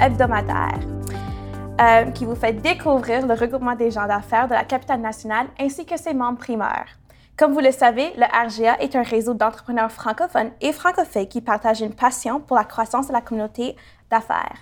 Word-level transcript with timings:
hebdomadaire, 0.00 0.78
euh, 1.80 2.10
qui 2.12 2.24
vous 2.24 2.34
fait 2.34 2.54
découvrir 2.54 3.26
le 3.26 3.34
regroupement 3.34 3.74
des 3.74 3.90
gens 3.90 4.06
d'affaires 4.06 4.48
de 4.48 4.54
la 4.54 4.64
capitale 4.64 5.00
nationale 5.00 5.46
ainsi 5.60 5.84
que 5.84 5.98
ses 5.98 6.14
membres 6.14 6.38
primaires. 6.38 6.98
Comme 7.36 7.52
vous 7.52 7.60
le 7.60 7.72
savez, 7.72 8.12
le 8.16 8.24
RGA 8.24 8.78
est 8.80 8.94
un 8.94 9.02
réseau 9.02 9.34
d'entrepreneurs 9.34 9.90
francophones 9.90 10.50
et 10.60 10.72
francophones 10.72 11.26
qui 11.26 11.40
partagent 11.40 11.80
une 11.80 11.94
passion 11.94 12.40
pour 12.40 12.56
la 12.56 12.64
croissance 12.64 13.08
de 13.08 13.12
la 13.12 13.20
communauté 13.20 13.76
d'affaires. 14.10 14.58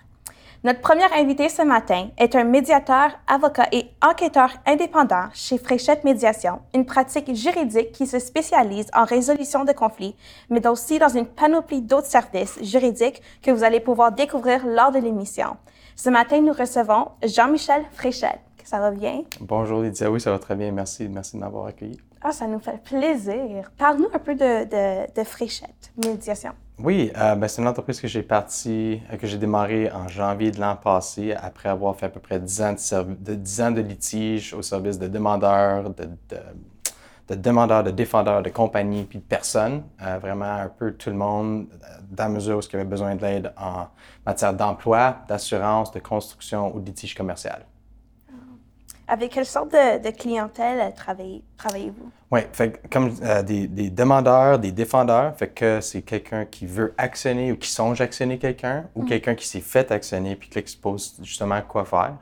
Notre 0.62 0.82
premier 0.82 1.10
invité 1.16 1.48
ce 1.48 1.62
matin 1.62 2.10
est 2.18 2.36
un 2.36 2.44
médiateur, 2.44 3.12
avocat 3.26 3.66
et 3.72 3.86
enquêteur 4.02 4.50
indépendant 4.66 5.28
chez 5.32 5.56
Fréchette 5.56 6.04
Médiation, 6.04 6.60
une 6.74 6.84
pratique 6.84 7.34
juridique 7.34 7.92
qui 7.92 8.06
se 8.06 8.18
spécialise 8.18 8.88
en 8.92 9.04
résolution 9.04 9.64
de 9.64 9.72
conflits, 9.72 10.14
mais 10.50 10.66
aussi 10.66 10.98
dans 10.98 11.08
une 11.08 11.24
panoplie 11.24 11.80
d'autres 11.80 12.08
services 12.08 12.62
juridiques 12.62 13.22
que 13.42 13.50
vous 13.50 13.64
allez 13.64 13.80
pouvoir 13.80 14.12
découvrir 14.12 14.66
lors 14.66 14.92
de 14.92 14.98
l'émission. 14.98 15.56
Ce 15.96 16.10
matin, 16.10 16.42
nous 16.42 16.52
recevons 16.52 17.08
Jean-Michel 17.22 17.82
Fréchette. 17.92 18.40
Ça 18.62 18.80
va 18.80 18.90
bien? 18.90 19.22
Bonjour 19.40 19.80
Lydia, 19.80 20.10
oui, 20.10 20.20
ça 20.20 20.30
va 20.30 20.38
très 20.38 20.56
bien. 20.56 20.70
Merci, 20.72 21.08
merci 21.08 21.36
de 21.36 21.40
m'avoir 21.40 21.68
accueilli. 21.68 21.98
Ah, 22.20 22.32
ça 22.32 22.46
nous 22.46 22.60
fait 22.60 22.82
plaisir. 22.84 23.72
Parle-nous 23.78 24.10
un 24.12 24.18
peu 24.18 24.34
de, 24.34 24.64
de, 24.64 25.10
de 25.18 25.24
Fréchette 25.24 25.90
Médiation. 26.04 26.52
Oui, 26.82 27.12
euh, 27.18 27.34
ben, 27.34 27.46
c'est 27.46 27.60
une 27.60 27.68
entreprise 27.68 28.00
que 28.00 28.08
j'ai 28.08 28.22
partie, 28.22 29.02
euh, 29.12 29.16
que 29.18 29.26
j'ai 29.26 29.36
démarré 29.36 29.90
en 29.92 30.08
janvier 30.08 30.50
de 30.50 30.58
l'an 30.60 30.76
passé, 30.76 31.34
après 31.34 31.68
avoir 31.68 31.94
fait 31.94 32.06
à 32.06 32.08
peu 32.08 32.20
près 32.20 32.40
10 32.40 32.62
ans 32.62 32.72
de, 32.72 33.34
10 33.34 33.60
ans 33.60 33.70
de 33.70 34.56
au 34.56 34.62
service 34.62 34.98
de 34.98 35.06
demandeurs, 35.06 35.90
de, 35.90 36.08
de, 37.28 37.34
demandeurs, 37.34 37.84
de 37.84 37.90
défendeurs, 37.90 38.42
de 38.42 38.48
compagnies, 38.48 39.04
puis 39.04 39.18
de 39.18 39.24
personnes. 39.24 39.82
Euh, 40.00 40.18
vraiment 40.18 40.46
un 40.46 40.68
peu 40.68 40.92
tout 40.92 41.10
le 41.10 41.16
monde, 41.16 41.66
dans 42.10 42.24
la 42.24 42.30
mesure 42.30 42.56
où 42.56 42.60
il 42.60 42.72
y 42.72 42.76
avait 42.76 42.84
besoin 42.84 43.14
de 43.14 43.20
l'aide 43.20 43.52
en 43.58 43.88
matière 44.24 44.54
d'emploi, 44.54 45.18
d'assurance, 45.28 45.92
de 45.92 45.98
construction 46.00 46.74
ou 46.74 46.80
de 46.80 46.86
litige 46.86 47.14
commercial. 47.14 47.66
Avec 49.12 49.32
quelle 49.32 49.44
sorte 49.44 49.72
de, 49.72 50.10
clientèle 50.12 50.94
travaillez-vous? 50.94 52.12
Oui, 52.30 52.40
comme 52.92 53.12
euh, 53.24 53.42
des, 53.42 53.90
demandeurs, 53.90 54.60
des 54.60 54.70
défendeurs, 54.70 55.36
fait 55.36 55.48
que 55.48 55.80
c'est 55.80 56.02
quelqu'un 56.02 56.44
qui 56.44 56.64
veut 56.64 56.94
actionner 56.96 57.50
ou 57.50 57.56
qui 57.56 57.68
songe 57.70 58.00
actionner 58.00 58.38
quelqu'un 58.38 58.84
ou 58.94 59.02
mm. 59.02 59.06
quelqu'un 59.06 59.34
qui 59.34 59.48
s'est 59.48 59.62
fait 59.62 59.90
actionner 59.90 60.36
puis 60.36 60.48
qui 60.48 60.60
expose 60.60 61.16
justement 61.24 61.60
quoi 61.62 61.84
faire. 61.84 62.14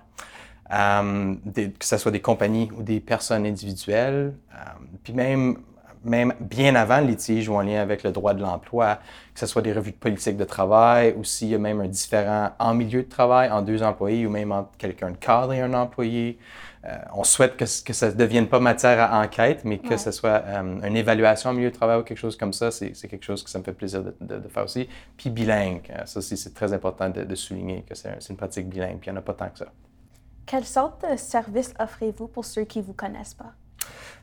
Euh, 0.73 1.35
que 1.55 1.85
ce 1.85 1.99
soit 1.99 2.11
des 2.11 2.23
compagnies 2.23 2.71
ou 2.75 2.83
des 2.83 3.01
personnes 3.01 3.45
individuelles, 3.45 4.35
euh, 4.55 4.59
puis 5.03 5.13
même 5.13 5.59
même 6.05 6.33
bien 6.41 6.75
avant 6.75 7.01
le 7.01 7.07
litige 7.07 7.49
ou 7.49 7.55
en 7.55 7.63
lien 7.63 7.81
avec 7.81 8.03
le 8.03 8.13
droit 8.13 8.35
de 8.35 8.41
l'emploi, 8.41 8.97
que 9.35 9.41
ce 9.41 9.47
soit 9.47 9.63
des 9.63 9.73
revues 9.73 9.93
de 9.93 9.97
politique 9.97 10.37
de 10.37 10.45
travail 10.45 11.15
ou 11.17 11.25
s'il 11.25 11.49
y 11.49 11.55
a 11.55 11.59
même 11.59 11.81
un 11.81 11.89
différent 11.89 12.51
en 12.59 12.75
milieu 12.75 13.03
de 13.03 13.09
travail, 13.09 13.51
en 13.51 13.63
deux 13.63 13.83
employés 13.83 14.27
ou 14.27 14.31
même 14.31 14.53
entre 14.53 14.71
quelqu'un 14.79 15.11
de 15.11 15.17
cadre 15.17 15.53
et 15.53 15.61
un 15.61 15.75
employé. 15.75 16.39
Euh, 16.85 16.97
on 17.13 17.25
souhaite 17.25 17.57
que, 17.57 17.65
que 17.65 17.93
ça 17.93 18.09
ne 18.09 18.13
devienne 18.13 18.49
pas 18.49 18.61
matière 18.61 19.01
à 19.01 19.21
enquête, 19.21 19.65
mais 19.65 19.79
que 19.79 19.97
ce 19.97 20.11
soit 20.11 20.43
euh, 20.45 20.81
une 20.83 20.97
évaluation 20.97 21.51
en 21.51 21.53
milieu 21.53 21.71
de 21.71 21.75
travail 21.75 22.01
ou 22.01 22.03
quelque 22.03 22.19
chose 22.19 22.37
comme 22.37 22.53
ça. 22.53 22.71
C'est 22.71 22.93
quelque 23.09 23.25
chose 23.25 23.43
que 23.43 23.51
ça 23.51 23.59
me 23.59 23.65
fait 23.65 23.73
plaisir 23.73 24.03
de, 24.03 24.49
faire 24.49 24.65
aussi. 24.65 24.89
Puis 25.17 25.31
bilingue, 25.31 25.83
euh, 25.91 26.05
ça 26.07 26.19
aussi, 26.19 26.37
c'est 26.37 26.55
très 26.55 26.73
important 26.73 27.11
de, 27.11 27.35
souligner 27.35 27.83
que 27.83 27.95
c'est 27.95 28.17
une 28.31 28.37
pratique 28.37 28.69
bilingue, 28.69 28.99
puis 28.99 29.11
il 29.11 29.13
n'y 29.13 29.19
en 29.19 29.21
a 29.21 29.25
pas 29.25 29.35
tant 29.35 29.49
que 29.49 29.59
ça. 29.59 29.67
Quelle 30.47 30.65
sorte 30.65 31.05
de 31.11 31.17
service 31.17 31.75
offrez-vous 31.79 32.29
pour 32.29 32.45
ceux 32.45 32.65
qui 32.65 32.79
ne 32.79 32.85
vous 32.85 32.95
connaissent 32.95 33.35
pas? 33.35 33.53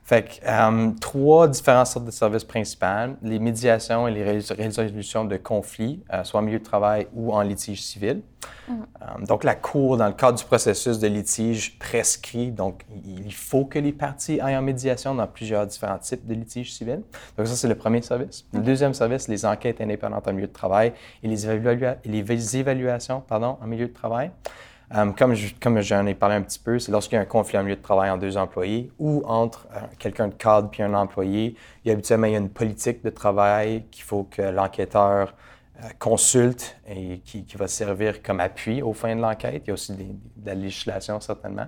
Fait 0.06 0.22
que, 0.22 0.48
euh, 0.48 0.92
trois 1.02 1.48
différentes 1.48 1.88
sortes 1.88 2.06
de 2.06 2.12
services 2.12 2.44
principaux, 2.44 3.16
les 3.24 3.40
médiations 3.40 4.08
et 4.08 4.12
les 4.12 4.24
résolutions 4.24 5.26
de 5.26 5.36
conflits, 5.38 6.03
euh, 6.14 6.24
soit 6.24 6.42
en 6.42 6.44
milieu 6.44 6.59
de 6.59 6.64
travail 6.64 7.08
ou 7.16 7.34
en 7.34 7.42
litige 7.42 7.81
civil. 7.81 8.22
Mm. 8.68 8.74
Euh, 8.74 9.25
donc, 9.25 9.44
la 9.44 9.56
Cour, 9.56 9.98
dans 9.98 10.06
le 10.06 10.14
cadre 10.14 10.38
du 10.38 10.44
processus 10.44 11.00
de 11.00 11.08
litige, 11.08 11.80
prescrit, 11.80 12.52
donc 12.52 12.86
il 13.04 13.34
faut 13.34 13.66
que 13.66 13.80
les 13.80 13.94
parties 13.94 14.40
aillent 14.40 14.58
en 14.58 14.62
médiation 14.62 15.16
dans 15.16 15.25
plusieurs 15.25 15.66
différents 15.66 15.98
types 15.98 16.28
de 16.28 16.36
litiges 16.36 16.72
civils. 16.72 17.02
Donc, 17.36 17.48
ça, 17.48 17.56
c'est 17.56 17.68
le 17.68 17.74
premier 17.74 18.04
service. 18.04 18.46
Le 18.54 18.59
mm. 18.59 18.64
deuxième 18.64 18.94
service, 18.94 19.28
les 19.28 19.44
enquêtes 19.44 19.81
indépendantes 19.81 20.28
en 20.28 20.34
milieu 20.34 20.46
de 20.46 20.54
travail 20.54 20.94
et 21.24 21.28
les, 21.28 21.36
les 22.06 22.58
évaluations 22.58 23.22
pardon, 23.22 23.58
en 23.59 23.66
milieu 23.66 23.88
de 23.88 23.94
travail. 23.94 24.30
Euh, 24.94 25.12
comme, 25.12 25.81
j'en 25.81 26.06
ai 26.06 26.13
parlé 26.13 26.35
un 26.35 26.41
petit 26.41 26.59
peu, 26.59 26.78
c'est 26.78 26.91
lorsqu'il 26.91 27.16
y 27.16 27.19
a 27.19 27.22
un 27.22 27.25
conflit 27.25 27.57
en 27.57 27.63
milieu 27.63 27.75
de 27.75 27.81
travail 27.81 28.09
entre 28.09 28.22
deux 28.22 28.38
employés 28.38 28.91
ou 29.00 29.23
entre 29.25 29.68
euh, 29.73 29.79
quelqu'un 29.97 30.28
de 30.28 30.35
cadre 30.35 30.69
puis 30.69 30.84
un 30.84 30.94
employé, 30.94 31.56
il 31.84 31.88
y 31.88 31.91
a 31.91 31.94
habituellement 31.94 32.28
une 32.28 32.50
politique 32.50 33.03
de 33.03 33.09
travail 33.09 33.85
qu'il 33.90 34.03
faut 34.03 34.24
que 34.24 34.44
l'enquêteur 34.44 35.34
euh, 35.84 35.88
consulte 35.97 36.78
et 36.88 37.19
qui, 37.25 37.45
va 37.56 37.68
servir 37.68 38.22
comme 38.22 38.40
appui 38.40 38.84
au 38.84 38.94
fin 38.94 39.16
de 39.16 39.22
l'enquête. 39.22 39.63
Il 39.66 39.68
y 39.69 39.72
a 39.72 39.74
aussi 39.74 39.94
de 39.94 40.45
la 40.45 40.53
législation, 40.53 41.19
certainement. 41.19 41.68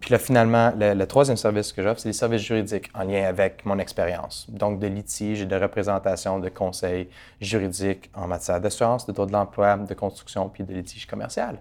puis 0.00 0.10
là, 0.10 0.18
finalement, 0.18 0.72
le, 0.76 1.04
troisième 1.04 1.36
service 1.36 1.72
que 1.72 1.82
j'offre, 1.82 2.00
c'est 2.00 2.08
les 2.08 2.12
services 2.12 2.42
juridiques 2.42 2.90
en 2.92 3.04
lien 3.04 3.24
avec 3.24 3.64
mon 3.64 3.78
expérience. 3.78 4.46
Donc, 4.50 4.80
de 4.80 4.88
litige 4.88 5.42
et 5.42 5.46
de 5.46 5.56
représentation 5.56 6.40
de 6.40 6.48
conseils 6.48 7.08
juridiques 7.40 8.10
en 8.14 8.26
matière 8.26 8.60
d'assurance, 8.60 9.06
de 9.06 9.12
droit 9.12 9.26
de 9.26 9.32
l'emploi, 9.32 9.76
de 9.76 9.94
construction 9.94 10.48
puis 10.48 10.64
de 10.64 10.74
litige 10.74 11.06
commercial. 11.06 11.58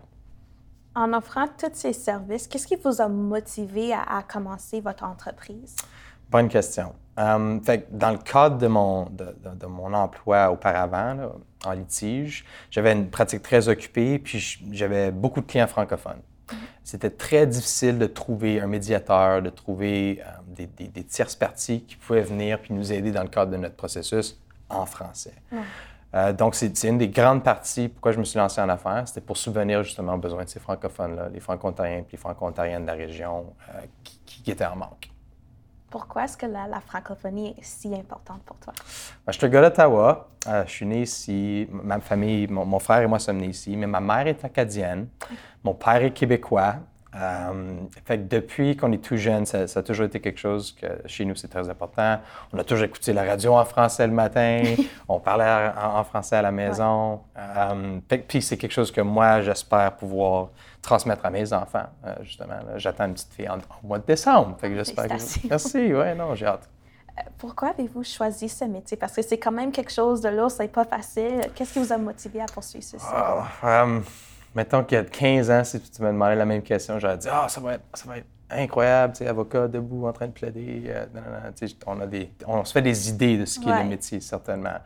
En 1.00 1.14
offrant 1.14 1.48
tous 1.48 1.70
ces 1.76 1.94
services, 1.94 2.46
qu'est-ce 2.46 2.68
qui 2.68 2.76
vous 2.76 3.00
a 3.00 3.08
motivé 3.08 3.94
à, 3.94 4.22
commencer 4.22 4.82
votre 4.82 5.06
entreprise? 5.06 5.78
Bonne 6.30 6.50
question. 6.50 6.94
Euh, 7.18 7.58
fait, 7.62 7.88
dans 7.98 8.12
le 8.12 8.18
cadre 8.18 8.58
de 8.58 8.68
mon, 8.68 9.06
de, 9.06 9.66
mon 9.66 9.94
emploi 9.94 10.52
auparavant, 10.52 11.32
en 11.64 11.72
litige, 11.72 12.44
j'avais 12.70 12.92
une 12.92 13.10
pratique 13.10 13.42
très 13.44 13.70
occupée, 13.70 14.20
puis 14.20 14.60
j'avais 14.74 15.10
beaucoup 15.12 15.40
de 15.40 15.46
clients 15.46 15.68
francophones. 15.68 16.22
C'était 16.84 17.12
très 17.12 17.48
difficile 17.48 17.98
de 17.98 18.06
trouver 18.06 18.60
un 18.60 18.68
médiateur, 18.68 19.42
de 19.42 19.50
trouver 19.50 20.22
euh, 20.22 20.66
des, 20.68 21.04
tierces 21.06 21.36
parties 21.36 21.86
qui 21.86 21.96
pouvaient 21.96 22.24
venir 22.24 22.60
puis 22.60 22.74
nous 22.74 22.92
aider 22.92 23.12
dans 23.12 23.24
le 23.24 23.30
cadre 23.30 23.54
de 23.54 23.58
notre 23.58 23.78
processus 23.78 24.38
en 24.68 24.86
français. 24.86 25.36
Euh, 26.16 26.34
donc, 26.34 26.56
c'est 26.56 26.84
une 26.84 26.98
des 26.98 27.10
grandes 27.10 27.44
parties 27.44 27.88
pourquoi 27.88 28.12
je 28.12 28.20
me 28.20 28.24
suis 28.24 28.40
lancé 28.40 28.60
en 28.62 28.70
affaires. 28.70 29.08
C'était 29.08 29.22
pour 29.22 29.38
souvenir 29.38 29.84
justement 29.84 30.14
aux 30.14 30.18
besoins 30.18 30.44
de 30.44 30.50
ces 30.50 30.60
francophones-là, 30.60 31.30
les 31.30 31.40
franco-ontariens 31.40 31.98
et 31.98 32.06
les 32.12 32.18
franco-ontariennes 32.18 32.84
de 32.84 32.88
la 32.88 32.94
région 32.94 33.54
euh, 33.70 33.82
qui, 34.26 34.50
étaient 34.50 34.66
en 34.66 34.76
manque. 34.76 35.12
Pourquoi 35.92 36.24
est-ce 36.24 36.38
que 36.38 36.46
la, 36.46 36.80
francophonie 36.82 37.56
est 37.58 37.64
si 37.64 37.94
importante 37.94 38.42
pour 38.44 38.58
toi? 38.58 38.74
Ben, 39.26 39.32
je 39.32 39.38
suis 39.38 39.46
un 39.46 39.50
gars 39.50 39.62
d'Ottawa. 39.62 40.30
Euh, 40.48 40.64
je 40.66 40.72
suis 40.72 40.86
né 40.86 41.02
ici. 41.02 41.68
Ma 41.72 42.00
famille, 42.00 42.48
mon, 42.48 42.80
frère 42.80 43.02
et 43.02 43.08
moi 43.08 43.20
sommes 43.20 43.38
nés 43.38 43.48
ici. 43.48 43.76
Mais 43.76 43.88
ma 43.88 44.00
mère 44.00 44.28
est 44.28 44.44
acadienne. 44.44 45.08
Mon 45.64 45.74
père 45.74 46.04
est 46.04 46.12
québécois. 46.12 46.76
Euh, 47.16 47.80
fait 48.06 48.28
depuis 48.28 48.78
qu'on 48.78 48.92
est 48.92 49.04
tout 49.04 49.18
jeune, 49.18 49.46
ça, 49.46 49.64
a 49.64 49.84
toujours 49.84 50.06
été 50.06 50.20
quelque 50.20 50.40
chose 50.40 50.76
que 50.80 50.88
chez 51.08 51.26
nous, 51.26 51.36
c'est 51.36 51.48
très 51.48 51.68
important. 51.68 52.20
On 52.54 52.60
a 52.60 52.64
toujours 52.64 52.86
écouté 52.86 53.14
la 53.14 53.24
radio 53.24 53.56
en 53.56 53.66
français 53.66 54.06
le 54.06 54.14
matin, 54.14 54.62
on 55.08 55.20
parlait 55.20 55.72
en, 55.76 56.04
français 56.04 56.36
à 56.36 56.44
la 56.44 56.52
maison. 56.52 57.22
Euh, 57.38 58.00
puis 58.28 58.42
c'est 58.42 58.58
quelque 58.58 58.74
chose 58.74 58.92
que 58.92 59.02
moi, 59.02 59.42
j'espère 59.42 59.96
pouvoir 59.96 60.50
transmettre 60.82 61.26
à 61.26 61.32
mes 61.32 61.52
enfants, 61.52 61.88
euh, 62.06 62.14
justement. 62.22 62.60
J'attends 62.76 63.06
une 63.06 63.14
petite 63.14 63.34
fille 63.34 63.50
en, 63.50 63.58
mois 63.84 63.98
de 63.98 64.06
décembre. 64.06 64.56
Fait 64.60 64.70
que 64.70 64.76
j'espère 64.76 65.08
que... 65.08 65.48
Merci, 65.50 65.94
ouais, 65.94 66.14
non, 66.14 66.36
j'ai 66.36 66.46
hâte. 66.46 66.70
Pourquoi 67.38 67.70
avez-vous 67.70 68.04
choisi 68.04 68.48
ce 68.48 68.66
métier? 68.66 68.96
Parce 68.96 69.14
que 69.14 69.22
c'est 69.22 69.38
quand 69.38 69.52
même 69.52 69.72
quelque 69.72 69.92
chose 69.92 70.22
de 70.22 70.30
lourd, 70.30 70.52
c'est 70.52 70.68
pas 70.68 70.86
facile. 70.86 71.42
Qu'est-ce 71.56 71.74
qui 71.74 71.80
vous 71.80 71.92
a 71.92 71.98
motivé 71.98 72.40
à 72.40 72.46
poursuivre 72.46 72.86
ceci? 72.86 73.06
Ah, 73.12 73.86
mettons 74.56 74.84
qu'il 74.84 74.98
y 74.98 75.02
a 75.02 75.04
15 75.04 75.52
ans, 75.52 75.64
si 75.64 75.80
tu 75.80 76.02
me 76.02 76.08
demandais 76.08 76.36
la 76.36 76.46
même 76.46 76.62
question, 76.62 77.00
j'aurais 77.00 77.18
dit 77.18 77.28
Ah, 77.32 77.48
ça, 77.50 77.62
va 77.62 77.74
être, 77.76 77.84
ça 77.94 78.08
va 78.08 78.18
être 78.18 78.28
incroyable, 78.50 79.14
tu 79.14 79.20
sais, 79.20 79.28
avocat 79.28 79.68
debout 79.68 80.08
en 80.08 80.14
train 80.14 80.28
de 80.28 80.32
plaider. 80.32 80.84
Euh, 80.88 81.06
on, 81.86 82.00
a 82.00 82.08
des, 82.08 82.32
on 82.48 82.64
se 82.64 82.74
fait 82.74 82.82
des 82.82 83.10
idées 83.10 83.38
de 83.38 83.46
ce 83.46 83.60
qu'est 83.60 83.84
le 83.84 83.90
métier, 83.90 84.20
certainement. 84.20 84.80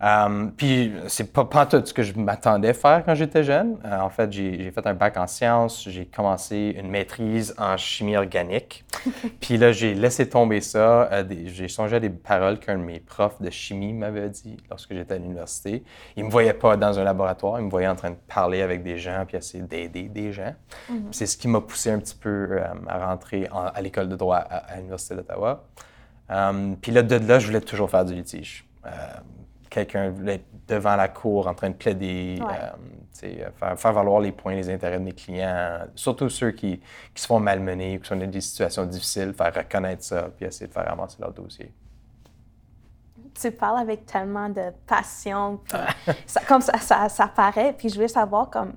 Um, 0.00 0.52
puis 0.56 0.92
c'est 1.08 1.32
pas, 1.32 1.44
pas 1.44 1.66
tout 1.66 1.84
ce 1.84 1.92
que 1.92 2.04
je 2.04 2.16
m'attendais 2.16 2.68
à 2.68 2.74
faire 2.74 3.04
quand 3.04 3.16
j'étais 3.16 3.42
jeune. 3.42 3.78
Euh, 3.84 3.98
en 3.98 4.10
fait, 4.10 4.32
j'ai 4.32 4.70
fait 4.70 4.86
un 4.86 4.94
bac 4.94 5.16
en 5.16 5.26
sciences, 5.26 5.88
j'ai 5.88 6.06
commencé 6.06 6.76
une 6.78 6.88
maîtrise 6.88 7.52
en 7.58 7.76
chimie 7.76 8.16
organique. 8.16 8.84
puis 9.40 9.56
là, 9.56 9.72
j'ai 9.72 9.94
laissé 9.94 10.28
tomber 10.28 10.60
ça. 10.60 11.10
Euh, 11.12 11.24
j'ai 11.46 11.66
songé 11.66 11.96
à 11.96 12.00
des 12.00 12.10
paroles 12.10 12.60
qu'un 12.60 12.78
de 12.78 12.84
mes 12.84 13.00
profs 13.00 13.42
de 13.42 13.50
chimie 13.50 13.92
m'avait 13.92 14.30
dit 14.30 14.56
lorsque 14.70 14.94
j'étais 14.94 15.14
à 15.14 15.18
l'université. 15.18 15.82
Il 16.16 16.24
me 16.24 16.30
voyait 16.30 16.54
pas 16.54 16.76
dans 16.76 16.96
un 16.96 17.04
laboratoire, 17.04 17.58
il 17.58 17.66
me 17.66 17.70
voyait 17.70 17.88
en 17.88 17.96
train 17.96 18.10
de 18.10 18.18
parler 18.28 18.62
avec 18.62 18.84
des 18.84 18.98
gens 18.98 19.24
puis 19.26 19.36
essayer 19.36 19.64
d'aider 19.64 20.04
des 20.04 20.32
gens. 20.32 20.54
Mm-hmm. 20.90 20.96
C'est 21.10 21.26
ce 21.26 21.36
qui 21.36 21.48
m'a 21.48 21.60
poussé 21.60 21.90
un 21.90 21.98
petit 21.98 22.14
peu 22.14 22.60
à 22.86 23.06
rentrer 23.06 23.48
à 23.52 23.80
l'école 23.82 24.08
de 24.08 24.16
droit 24.16 24.36
à, 24.36 24.76
l'Université 24.76 25.16
d'Ottawa. 25.16 25.64
Um, 26.30 26.76
puis 26.76 26.92
là, 26.92 27.02
de 27.02 27.16
là, 27.16 27.38
je 27.38 27.46
voulais 27.46 27.60
toujours 27.60 27.90
faire 27.90 28.04
du 28.04 28.14
litige 28.14 28.64
quelqu'un 29.84 30.14
devant 30.66 30.96
la 30.96 31.08
cour 31.08 31.46
en 31.46 31.54
train 31.54 31.70
de 31.70 31.74
plaider, 31.74 32.38
euh, 32.40 33.50
faire, 33.58 33.78
faire, 33.78 33.92
valoir 33.92 34.20
les 34.20 34.32
points, 34.32 34.54
les 34.54 34.70
intérêts 34.70 34.98
de 34.98 35.04
mes 35.04 35.12
clients, 35.12 35.80
surtout 35.94 36.28
ceux 36.28 36.52
qui, 36.52 36.80
qui 37.14 37.22
se 37.22 37.26
font 37.26 37.40
malmener 37.40 37.96
ou 37.96 38.00
qui 38.00 38.08
sont 38.08 38.16
dans 38.16 38.26
des 38.26 38.40
situations 38.40 38.84
difficiles, 38.84 39.32
faire 39.32 39.54
reconnaître 39.54 40.04
ça, 40.04 40.28
puis 40.36 40.46
essayer 40.46 40.66
de 40.66 40.72
faire 40.72 40.90
avancer 40.90 41.16
leur 41.20 41.32
dossier. 41.32 41.72
tu 43.40 43.50
parles 43.50 43.78
avec 43.78 44.06
tellement 44.06 44.48
de 44.48 44.72
passion, 44.86 45.60
puis 45.64 45.78
ça, 46.26 46.40
comme 46.46 46.60
ça, 46.60 46.78
ça, 46.78 47.08
ça 47.08 47.28
paraît. 47.28 47.74
Puis 47.76 47.88
je 47.88 47.94
voulais 47.94 48.08
savoir, 48.08 48.50
comme, 48.50 48.74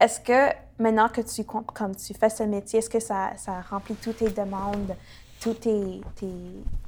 est-ce 0.00 0.20
que 0.20 0.54
maintenant 0.78 1.08
que 1.08 1.20
tu, 1.20 1.44
comme 1.44 1.94
tu 1.96 2.14
fais 2.14 2.30
ce 2.30 2.42
métier, 2.42 2.78
est-ce 2.78 2.90
que 2.90 3.00
ça, 3.00 3.32
ça 3.36 3.60
remplit 3.60 3.94
toutes 3.94 4.18
tes 4.18 4.30
demandes, 4.30 4.94
tous 5.40 5.54
tes, 5.54 6.00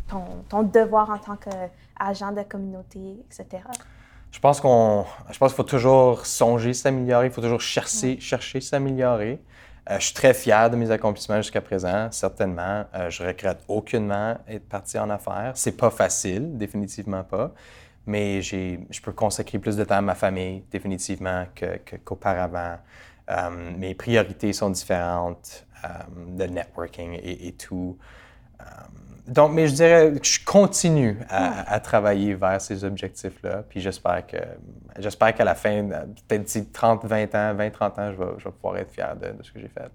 ton, 0.08 0.24
ton, 0.48 0.62
devoir 0.62 1.10
en 1.10 1.18
tant 1.18 1.36
qu'agent 1.36 2.32
de 2.32 2.42
communauté, 2.42 3.24
etc.? 3.26 3.62
Je 4.30 4.40
pense 4.40 4.60
qu'on, 4.60 5.04
je 5.30 5.38
pense 5.38 5.52
qu'il 5.52 5.56
faut 5.56 5.62
toujours 5.62 6.26
songer 6.26 6.74
s'améliorer, 6.74 7.26
il 7.26 7.32
faut 7.32 7.40
toujours 7.40 7.60
chercher, 7.60 8.20
chercher 8.20 8.60
s'améliorer. 8.60 9.40
Euh, 9.88 9.98
je 10.00 10.06
suis 10.06 10.14
très 10.14 10.34
fier 10.34 10.68
de 10.68 10.76
mes 10.76 10.90
accomplissements 10.90 11.36
jusqu'à 11.36 11.60
présent, 11.60 12.08
certainement. 12.10 12.84
Euh, 12.94 13.08
je 13.08 13.24
regrette 13.24 13.62
aucunement 13.68 14.36
être 14.48 14.68
parti 14.68 14.98
en 14.98 15.08
affaires. 15.10 15.52
C'est 15.54 15.76
pas 15.76 15.90
facile, 15.90 16.58
définitivement 16.58 17.22
pas. 17.22 17.52
Mais 18.04 18.42
je 18.42 19.00
peux 19.02 19.12
consacrer 19.12 19.58
plus 19.58 19.76
de 19.76 19.84
temps 19.84 19.96
à 19.96 20.00
ma 20.00 20.14
famille, 20.14 20.62
définitivement, 20.70 21.44
qu'auparavant. 22.04 22.78
Euh, 23.30 23.72
mes 23.76 23.94
priorités 23.94 24.52
sont 24.52 24.70
différentes, 24.70 25.66
le 26.38 26.46
networking 26.46 27.14
et, 27.14 27.48
et 27.48 27.52
tout. 27.52 27.96
Donc, 29.26 29.52
mais 29.52 29.66
je 29.66 29.74
dirais 29.74 30.12
que 30.12 30.26
je 30.26 30.44
continue 30.44 31.18
à, 31.28 31.80
travailler 31.80 32.34
vers 32.34 32.60
ces 32.60 32.84
objectifs-là. 32.84 33.64
Puis 33.68 33.80
j'espère 33.80 34.26
que 34.26 34.36
j'espère 34.98 35.34
qu'à 35.34 35.44
la 35.44 35.54
fin, 35.54 35.88
peut-être 36.28 36.44
d'ici 36.44 36.66
30, 36.66 37.04
20 37.04 37.34
ans, 37.34 37.54
20, 37.54 37.70
30 37.70 37.98
ans, 37.98 38.12
je 38.12 38.18
vais, 38.18 38.30
je 38.38 38.44
vais 38.44 38.50
pouvoir 38.52 38.76
être 38.78 38.92
fier 38.92 39.16
de, 39.16 39.42
ce 39.42 39.50
que 39.50 39.60
j'ai 39.60 39.68
fait. 39.68 39.90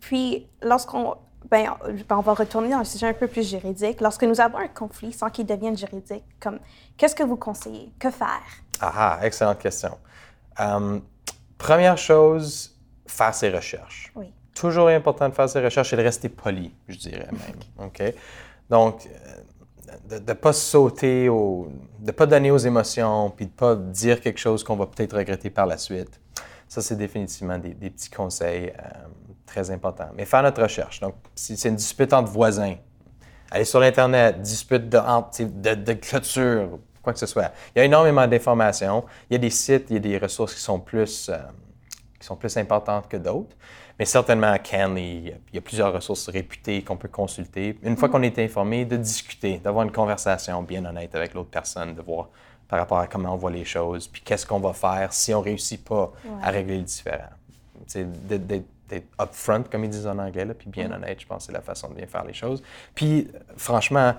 Puis, 0.00 0.48
lorsqu'on 0.60 1.16
ben, 1.50 1.68
on 2.10 2.20
va 2.20 2.34
retourner 2.34 2.70
dans 2.70 2.78
un 2.78 2.84
sujet 2.84 3.08
un 3.08 3.14
peu 3.14 3.28
plus 3.28 3.48
juridique. 3.48 4.00
Lorsque 4.00 4.24
nous 4.24 4.40
avons 4.40 4.58
un 4.58 4.68
conflit 4.68 5.12
sans 5.12 5.28
qu'il 5.28 5.46
devienne 5.46 5.76
juridique, 5.76 6.24
comme 6.40 6.58
qu'est-ce 6.96 7.14
que 7.14 7.22
vous 7.22 7.36
conseillez? 7.36 7.92
Que 7.98 8.10
faire? 8.10 8.42
Ah, 8.80 9.18
ah 9.20 9.26
excellente 9.26 9.58
question. 9.58 9.98
Euh, 10.58 10.98
première 11.58 11.98
chose, 11.98 12.74
faire 13.06 13.34
ses 13.34 13.50
recherches. 13.50 14.10
Oui 14.16 14.32
toujours 14.54 14.88
important 14.88 15.28
de 15.28 15.34
faire 15.34 15.48
ses 15.48 15.60
recherches 15.62 15.92
et 15.92 15.96
de 15.96 16.02
rester 16.02 16.28
poli, 16.28 16.72
je 16.88 16.96
dirais 16.96 17.28
même. 17.30 17.86
OK? 17.86 18.02
Donc, 18.70 19.06
euh, 19.06 20.18
de 20.18 20.18
ne 20.18 20.32
pas 20.34 20.52
sauter, 20.52 21.28
au, 21.28 21.68
de 21.98 22.06
ne 22.06 22.12
pas 22.12 22.26
donner 22.26 22.50
aux 22.50 22.58
émotions, 22.58 23.30
puis 23.30 23.46
de 23.46 23.50
ne 23.50 23.56
pas 23.56 23.74
dire 23.76 24.20
quelque 24.20 24.38
chose 24.38 24.64
qu'on 24.64 24.76
va 24.76 24.86
peut-être 24.86 25.16
regretter 25.16 25.50
par 25.50 25.66
la 25.66 25.76
suite. 25.76 26.20
Ça, 26.68 26.82
c'est 26.82 26.96
définitivement 26.96 27.58
des, 27.58 27.74
petits 27.74 28.10
conseils 28.10 28.70
euh, 28.70 28.88
très 29.46 29.70
importants. 29.70 30.08
Mais 30.16 30.24
faire 30.24 30.42
notre 30.42 30.62
recherche. 30.62 31.00
Donc, 31.00 31.14
si 31.34 31.56
c'est 31.56 31.68
une 31.68 31.76
dispute 31.76 32.12
entre 32.12 32.30
voisins, 32.30 32.76
aller 33.50 33.64
sur 33.64 33.80
l'Internet, 33.80 34.40
dispute 34.40 34.88
de, 34.88 34.98
de, 34.98 35.74
de, 35.74 35.92
clôture, 35.92 36.78
quoi 37.02 37.12
que 37.12 37.18
ce 37.18 37.26
soit. 37.26 37.52
Il 37.74 37.78
y 37.78 37.82
a 37.82 37.84
énormément 37.84 38.26
d'informations. 38.26 39.04
Il 39.30 39.34
y 39.34 39.36
a 39.36 39.38
des 39.38 39.50
sites, 39.50 39.86
il 39.90 39.94
y 39.94 39.96
a 39.96 40.00
des 40.00 40.18
ressources 40.18 40.54
qui 40.54 40.60
sont 40.60 40.80
plus, 40.80 41.28
euh, 41.28 41.36
qui 42.18 42.26
sont 42.26 42.36
plus 42.36 42.56
importantes 42.56 43.08
que 43.08 43.16
d'autres. 43.16 43.54
Mais 43.98 44.04
certainement 44.04 44.50
à 44.50 44.58
Canley, 44.58 45.34
il 45.52 45.54
y 45.54 45.58
a 45.58 45.60
plusieurs 45.60 45.92
ressources 45.92 46.28
réputées 46.28 46.82
qu'on 46.82 46.96
peut 46.96 47.08
consulter. 47.08 47.78
Une 47.82 47.96
fois 47.96 48.08
mm-hmm. 48.08 48.12
qu'on 48.12 48.22
est 48.22 48.38
informé, 48.38 48.84
de 48.84 48.96
discuter, 48.96 49.58
d'avoir 49.58 49.84
une 49.84 49.92
conversation 49.92 50.62
bien 50.62 50.84
honnête 50.84 51.14
avec 51.14 51.34
l'autre 51.34 51.50
personne, 51.50 51.94
de 51.94 52.02
voir 52.02 52.28
par 52.68 52.78
rapport 52.78 52.98
à 52.98 53.06
comment 53.06 53.34
on 53.34 53.36
voit 53.36 53.50
les 53.50 53.64
choses, 53.64 54.08
puis 54.08 54.22
qu'est-ce 54.22 54.46
qu'on 54.46 54.58
va 54.58 54.72
faire 54.72 55.12
si 55.12 55.32
on 55.32 55.40
ne 55.40 55.44
réussit 55.44 55.84
pas 55.84 56.12
à 56.42 56.50
régler 56.50 56.78
le 56.78 56.82
différent. 56.82 57.28
D'être 57.94 59.06
upfront, 59.20 59.64
comme 59.70 59.84
ils 59.84 59.90
disent 59.90 60.06
en 60.06 60.18
anglais, 60.18 60.46
puis 60.54 60.68
bien 60.70 60.88
mm-hmm. 60.88 60.94
honnête, 60.94 61.20
je 61.20 61.26
pense 61.26 61.38
que 61.38 61.46
c'est 61.46 61.52
la 61.52 61.60
façon 61.60 61.88
de 61.88 61.94
bien 61.94 62.06
faire 62.06 62.24
les 62.24 62.34
choses. 62.34 62.62
Puis, 62.94 63.28
franchement, 63.56 64.14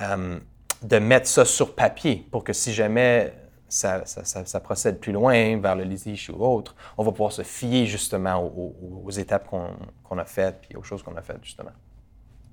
euh, 0.00 0.38
de 0.82 0.98
mettre 0.98 1.26
ça 1.26 1.44
sur 1.44 1.74
papier 1.74 2.26
pour 2.30 2.44
que 2.44 2.52
si 2.52 2.72
jamais 2.72 3.32
ça, 3.76 4.04
ça, 4.04 4.60
procède 4.60 4.98
plus 4.98 5.12
loin 5.12 5.58
vers 5.58 5.76
le 5.76 5.84
litige 5.84 6.30
ou 6.30 6.44
autre, 6.44 6.74
on 6.96 7.04
va 7.04 7.12
pouvoir 7.12 7.32
se 7.32 7.42
fier 7.42 7.86
justement 7.86 8.42
aux, 8.42 9.10
étapes 9.10 9.48
qu'on 9.48 10.18
a 10.18 10.24
faites 10.24 10.60
puis 10.62 10.76
aux 10.76 10.82
choses 10.82 11.02
qu'on 11.02 11.16
a 11.16 11.22
faites 11.22 11.44
justement. 11.44 11.72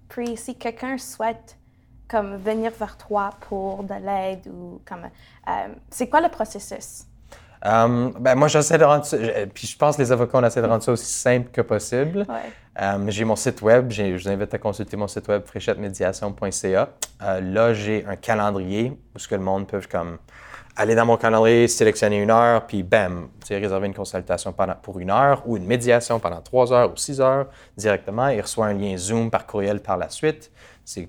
Puis 0.09 0.37
si 0.37 0.55
quelqu'un 0.55 0.97
souhaite 0.97 1.57
comme 2.07 2.35
venir 2.37 2.71
vers 2.77 2.97
toi 2.97 3.31
pour 3.49 3.83
de 3.83 3.95
l'aide 3.95 4.47
ou 4.47 4.81
comme 4.85 5.05
euh, 5.47 5.51
c'est 5.89 6.07
quoi 6.07 6.21
le 6.21 6.29
processus? 6.29 7.05
Euh, 7.65 8.11
ben 8.19 8.35
moi, 8.35 8.49
j'essaie 8.49 8.77
de 8.77 8.83
rendre 8.83 9.05
ça, 9.05 9.17
puis 9.53 9.67
je 9.67 9.77
pense 9.77 9.95
que 9.95 10.01
les 10.01 10.11
avocats, 10.11 10.37
on 10.37 10.43
essaie 10.43 10.61
de 10.61 10.67
rendre 10.67 10.83
ça 10.83 10.91
aussi 10.91 11.11
simple 11.11 11.49
que 11.49 11.61
possible. 11.61 12.27
Euh, 12.79 13.05
j'ai 13.07 13.23
mon 13.23 13.37
site 13.37 13.61
web, 13.61 13.89
je 13.89 14.13
vous 14.13 14.27
invite 14.27 14.53
à 14.53 14.57
consulter 14.57 14.97
mon 14.97 15.07
site 15.07 15.27
web 15.29 15.43
fréchettemediation.ca. 15.45 16.89
là, 17.41 17.73
j'ai 17.73 18.05
un 18.05 18.17
calendrier 18.17 18.99
où 19.15 19.19
ce 19.19 19.29
que 19.29 19.35
le 19.35 19.41
monde 19.41 19.65
peut 19.65 19.81
comme 19.89 20.17
aller 20.75 20.95
dans 20.95 21.05
mon 21.05 21.17
calendrier, 21.17 21.67
sélectionner 21.67 22.19
une 22.21 22.31
heure, 22.31 22.65
puis 22.65 22.83
bam, 22.83 23.29
réserver 23.47 23.87
une 23.87 23.93
consultation 23.93 24.53
pour 24.81 24.99
une 24.99 25.11
heure 25.11 25.43
ou 25.45 25.57
une 25.57 25.65
médiation 25.65 26.19
pendant 26.19 26.41
trois 26.41 26.73
heures 26.73 26.91
ou 26.91 26.97
six 26.97 27.21
heures 27.21 27.47
directement. 27.77 28.29
Il 28.29 28.41
reçoit 28.41 28.67
un 28.67 28.73
lien 28.73 28.97
Zoom 28.97 29.29
par 29.29 29.45
courriel 29.45 29.81
par 29.81 29.97
la 29.97 30.09
suite. 30.09 30.51
C'est 30.83 31.07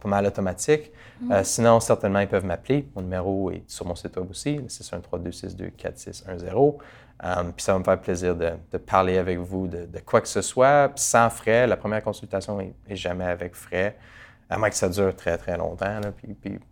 pas 0.00 0.08
mal 0.08 0.26
automatique. 0.26 0.92
Mm. 1.20 1.32
Euh, 1.32 1.44
sinon, 1.44 1.80
certainement, 1.80 2.20
ils 2.20 2.28
peuvent 2.28 2.44
m'appeler. 2.44 2.88
Mon 2.94 3.02
numéro 3.02 3.50
est 3.50 3.64
sur 3.66 3.86
mon 3.86 3.94
site 3.94 4.16
web 4.16 4.30
aussi, 4.30 4.56
le 4.56 4.66
613-262-4610. 4.66 6.78
Euh, 7.22 7.42
puis 7.54 7.62
ça 7.62 7.74
va 7.74 7.78
me 7.78 7.84
faire 7.84 8.00
plaisir 8.00 8.34
de, 8.34 8.78
parler 8.78 9.18
avec 9.18 9.38
vous 9.38 9.66
de, 9.66 9.86
quoi 10.04 10.22
que 10.22 10.28
ce 10.28 10.40
soit, 10.40 10.90
sans 10.96 11.28
frais. 11.28 11.66
La 11.66 11.76
première 11.76 12.02
consultation 12.02 12.56
n'est 12.56 12.96
jamais 12.96 13.26
avec 13.26 13.54
frais 13.54 13.98
à 14.50 14.58
moins 14.58 14.68
que 14.68 14.76
ça 14.76 14.88
dure 14.88 15.14
très, 15.14 15.38
très 15.38 15.56
longtemps. 15.56 16.00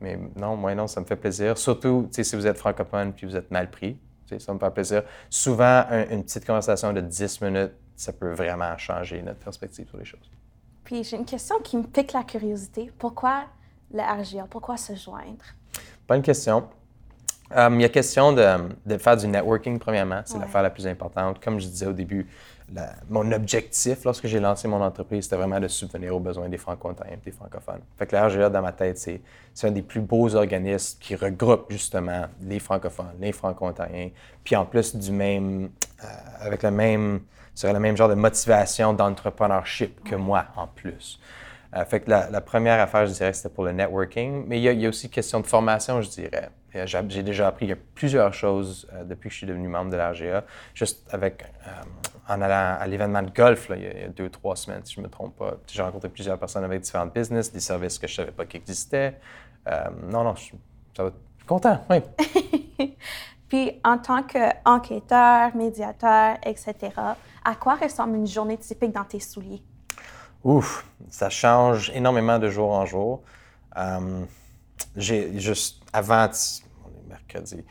mais 0.01 0.19
non, 0.37 0.57
moi, 0.57 0.75
non, 0.75 0.89
ça 0.89 1.01
me 1.01 1.07
fait 1.07 1.17
plaisir. 1.17 1.57
Surtout 1.57 2.09
si 2.11 2.35
vous 2.35 2.47
êtes 2.47 2.59
francophone 2.59 3.13
puis 3.13 3.27
vous 3.27 3.37
êtes 3.37 3.51
mal 3.53 3.71
pris. 3.71 3.97
Ça 4.39 4.53
me 4.53 4.59
fait 4.59 4.71
plaisir. 4.71 5.05
Souvent, 5.31 5.85
une 6.11 6.25
petite 6.25 6.45
conversation 6.45 6.93
de 6.93 7.01
10 7.01 7.41
minutes, 7.41 7.73
ça 7.97 8.13
peut 8.13 8.33
vraiment 8.33 8.77
changer 8.77 9.23
notre 9.23 9.39
perspective 9.39 9.89
sur 9.89 9.97
les 9.97 10.05
choses. 10.05 10.29
Puis 10.85 11.05
j'ai 11.05 11.17
une 11.17 11.25
question 11.25 11.61
qui 11.61 11.77
me 11.77 11.85
pique 11.85 12.13
la 12.13 12.25
curiosité. 12.25 12.91
Pourquoi 12.99 13.45
le 13.93 14.01
RGA? 14.01 14.47
Pourquoi 14.51 14.77
se 14.77 14.95
joindre? 14.95 15.45
Bonne 16.07 16.23
question. 16.23 16.69
Euh, 17.57 17.71
il 17.73 17.81
y 17.81 17.85
a 17.85 17.89
question 17.89 18.33
de, 18.33 18.45
de, 18.85 18.99
faire 18.99 19.17
du 19.17 19.27
networking, 19.29 19.79
premièrement. 19.79 20.21
C'est 20.27 20.39
l'affaire 20.39 20.63
la 20.63 20.71
plus 20.71 20.87
importante. 20.87 21.43
Comme 21.43 21.59
je 21.59 21.67
disais 21.67 21.87
au 21.87 21.93
début, 21.95 22.27
mon 23.09 23.33
objectif 23.33 24.05
lorsque 24.05 24.27
j'ai 24.27 24.41
lancé 24.41 24.69
mon 24.69 24.83
entreprise, 24.83 25.25
c'était 25.25 25.37
vraiment 25.37 25.61
de 25.61 25.69
subvenir 25.69 26.15
aux 26.15 26.21
besoins 26.21 26.49
des 26.49 26.59
franco-ontariens 26.59 27.17
des 27.25 27.31
francophones. 27.31 27.81
Fait 27.97 28.07
que 28.07 28.15
la 28.15 28.27
RGA, 28.29 28.51
dans 28.51 28.63
ma 28.63 28.73
tête, 28.73 28.99
c'est, 28.99 29.21
un 29.63 29.71
des 29.71 29.83
plus 29.83 30.01
beaux 30.01 30.35
organismes 30.35 30.99
qui 31.01 31.17
regroupe 31.17 31.67
justement 31.71 32.27
les 32.43 32.59
francophones, 32.59 33.17
les 33.21 33.33
franco-ontariens, 33.33 34.11
puis 34.45 34.55
en 34.55 34.65
plus 34.65 34.95
du 34.95 35.11
même, 35.11 35.71
euh, 36.05 36.07
avec 36.41 36.63
le 36.63 36.71
même, 36.71 37.21
le 37.63 37.79
même 37.79 37.97
genre 37.97 38.09
de 38.09 38.15
motivation 38.15 38.93
d'entrepreneurship 38.93 40.05
que 40.05 40.15
moi 40.15 40.45
en 40.55 40.67
plus. 40.67 41.19
Euh, 41.77 41.85
fait 41.85 42.01
que 42.01 42.11
la, 42.11 42.41
première 42.41 42.81
affaire, 42.81 43.07
je 43.07 43.13
dirais, 43.13 43.33
c'était 43.33 43.55
pour 43.55 43.65
le 43.65 43.73
networking, 43.73 44.45
mais 44.47 44.59
il 44.59 44.63
y, 44.63 44.69
a, 44.69 44.73
il 44.73 44.81
y 44.81 44.89
aussi 44.89 45.11
question 45.11 45.41
de 45.41 45.47
formation, 45.47 46.01
je 46.01 46.09
dirais. 46.09 46.51
J'ai 46.73 47.23
déjà 47.23 47.49
appris 47.49 47.75
plusieurs 47.95 48.33
choses 48.33 48.89
euh, 48.93 49.05
depuis 49.05 49.29
que 49.29 49.33
je 49.33 49.39
suis 49.39 49.47
devenu 49.47 49.69
membre 49.69 49.91
de 49.91 49.97
l'RGA, 49.97 50.45
juste 50.75 51.07
avec 51.13 51.45
en 52.29 52.43
allant 52.43 52.79
à 52.79 52.87
l'événement 52.87 53.23
de 53.23 53.31
golf 53.31 53.71
il, 53.75 53.83
y 53.83 53.87
a, 53.87 54.09
deux 54.09 54.25
ou 54.25 54.29
trois 54.29 54.55
semaines, 54.55 54.85
si 54.85 54.95
je 54.95 55.01
ne 55.01 55.07
me 55.07 55.11
trompe 55.11 55.37
pas. 55.37 55.55
J'ai 55.67 55.83
rencontré 55.83 56.09
plusieurs 56.09 56.39
personnes 56.39 56.65
avec 56.65 56.83
différentes 56.83 57.15
business, 57.15 57.51
des 57.51 57.61
services 57.61 57.99
que 57.99 58.07
je 58.07 58.13
ne 58.13 58.17
savais 58.17 58.33
pas 58.33 58.45
qui 58.45 58.59
existaient. 58.59 59.19
Euh, 59.67 59.89
non, 60.11 60.25
non, 60.25 60.35
je, 60.35 60.43
suis 60.43 60.59
content, 61.47 61.81
oui. 61.91 61.99
Puis, 63.49 63.81
en 63.83 63.97
tant 63.97 64.23
qu'enquêteur, 64.25 65.57
médiateur, 65.57 66.37
etc., 66.45 66.75
à 67.45 67.55
quoi 67.55 67.77
ressemble 67.77 68.17
une 68.17 68.27
journée 68.27 68.59
typique 68.59 68.93
dans 68.93 69.05
tes 69.05 69.21
souliers? 69.21 69.63
Ouf, 70.45 70.87
ça 71.11 71.31
change 71.31 71.91
énormément 71.95 72.39
de 72.39 72.49
jour 72.49 72.71
en 72.71 72.87
jour. 72.87 73.23
Euh, 73.77 74.25
j'ai 74.97 75.39
juste 75.39 75.83
avant, 75.93 76.29
mercredi, 77.09 77.65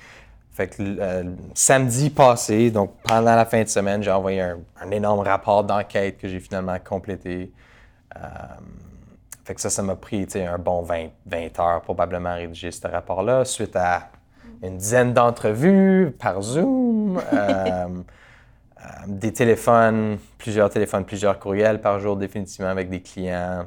fait 0.52 0.68
que 0.68 0.82
euh, 0.82 1.24
samedi 1.54 2.10
passé, 2.10 2.72
donc 2.72 2.92
pendant 3.04 3.36
la 3.36 3.46
fin 3.46 3.62
de 3.62 3.68
semaine, 3.68 4.02
j'ai 4.02 4.12
envoyé 4.12 4.42
un, 4.42 4.92
énorme 4.92 5.20
rapport 5.20 5.64
d'enquête 5.64 6.18
que 6.18 6.28
j'ai 6.28 6.40
finalement 6.40 6.78
complété. 6.80 7.52
Euh, 8.16 8.20
fait 9.46 9.56
que 9.56 9.62
ça, 9.62 9.70
ça 9.70 9.82
m'a 9.84 9.96
pris 9.96 10.28
un 10.36 10.58
bon 10.58 10.82
20, 10.82 11.10
20 11.26 11.60
heures 11.60 11.82
probablement 11.82 12.30
à 12.30 12.34
rédiger 12.34 12.72
ce 12.72 12.88
rapport-là, 12.88 13.46
suite 13.46 13.76
à 13.76 14.10
une 14.64 14.78
dizaine 14.78 15.14
d'entrevues 15.14 16.12
par 16.20 16.42
Zoom, 16.42 17.22
des 19.08 19.34
téléphones, 19.34 20.18
plusieurs 20.38 20.70
téléphones, 20.70 21.06
plusieurs 21.06 21.40
courriels 21.40 21.82
par 21.82 22.00
jour 22.00 22.16
définitivement 22.16 22.70
avec 22.70 22.90
des 22.90 23.02
clients. 23.02 23.66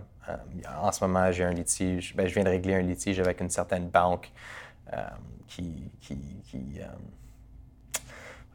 en 0.80 0.92
ce 0.92 1.04
moment, 1.04 1.30
j'ai 1.32 1.44
un 1.44 1.52
litige, 1.52 2.14
ben, 2.14 2.26
je 2.26 2.34
viens 2.34 2.44
de 2.44 2.50
régler 2.50 2.74
un 2.74 2.82
litige 2.82 3.20
avec 3.20 3.40
une 3.40 3.50
certaine 3.50 3.88
banque 3.88 4.30
qui, 5.50 5.90
qui, 6.00 6.18
euh, 6.80 6.86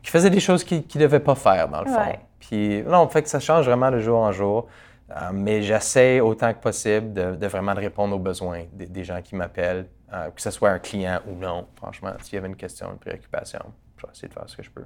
qui, 0.02 0.10
faisait 0.10 0.30
des 0.30 0.40
choses 0.40 0.64
qu'il 0.64 0.84
ne 0.96 1.00
devait 1.00 1.20
pas 1.20 1.36
faire, 1.36 1.68
dans 1.68 1.82
le 1.82 1.92
fond. 1.92 2.14
Puis, 2.40 2.84
non, 2.84 3.08
fait 3.10 3.24
que 3.24 3.30
ça 3.30 3.40
change 3.40 3.66
vraiment 3.66 3.92
de 3.92 4.00
jour 4.00 4.20
en 4.20 4.32
jour. 4.32 4.68
Euh, 5.12 5.30
mais 5.32 5.62
j'essaie 5.62 6.20
autant 6.20 6.52
que 6.54 6.60
possible 6.60 7.14
de, 7.14 7.48
vraiment 7.48 7.76
répondre 7.76 8.16
aux 8.16 8.20
besoins 8.20 8.64
des, 8.74 9.04
gens 9.04 9.22
qui 9.22 9.36
m'appellent, 9.36 9.88
euh, 10.12 10.32
que 10.32 10.42
ce 10.42 10.50
soit 10.50 10.72
un 10.72 10.80
client 10.80 11.20
ou 11.28 11.36
non. 11.36 11.68
Franchement, 11.76 12.14
s'il 12.24 12.36
y 12.36 12.38
avait 12.38 12.48
une 12.48 12.56
question, 12.56 12.92
une 12.92 12.98
préoccupation, 12.98 13.60
je 13.98 14.06
vais 14.06 14.12
essayer 14.12 14.28
de 14.28 14.34
faire 14.34 14.44
ce 14.48 14.58
que 14.58 14.64
je 14.64 14.72
peux. 14.72 14.86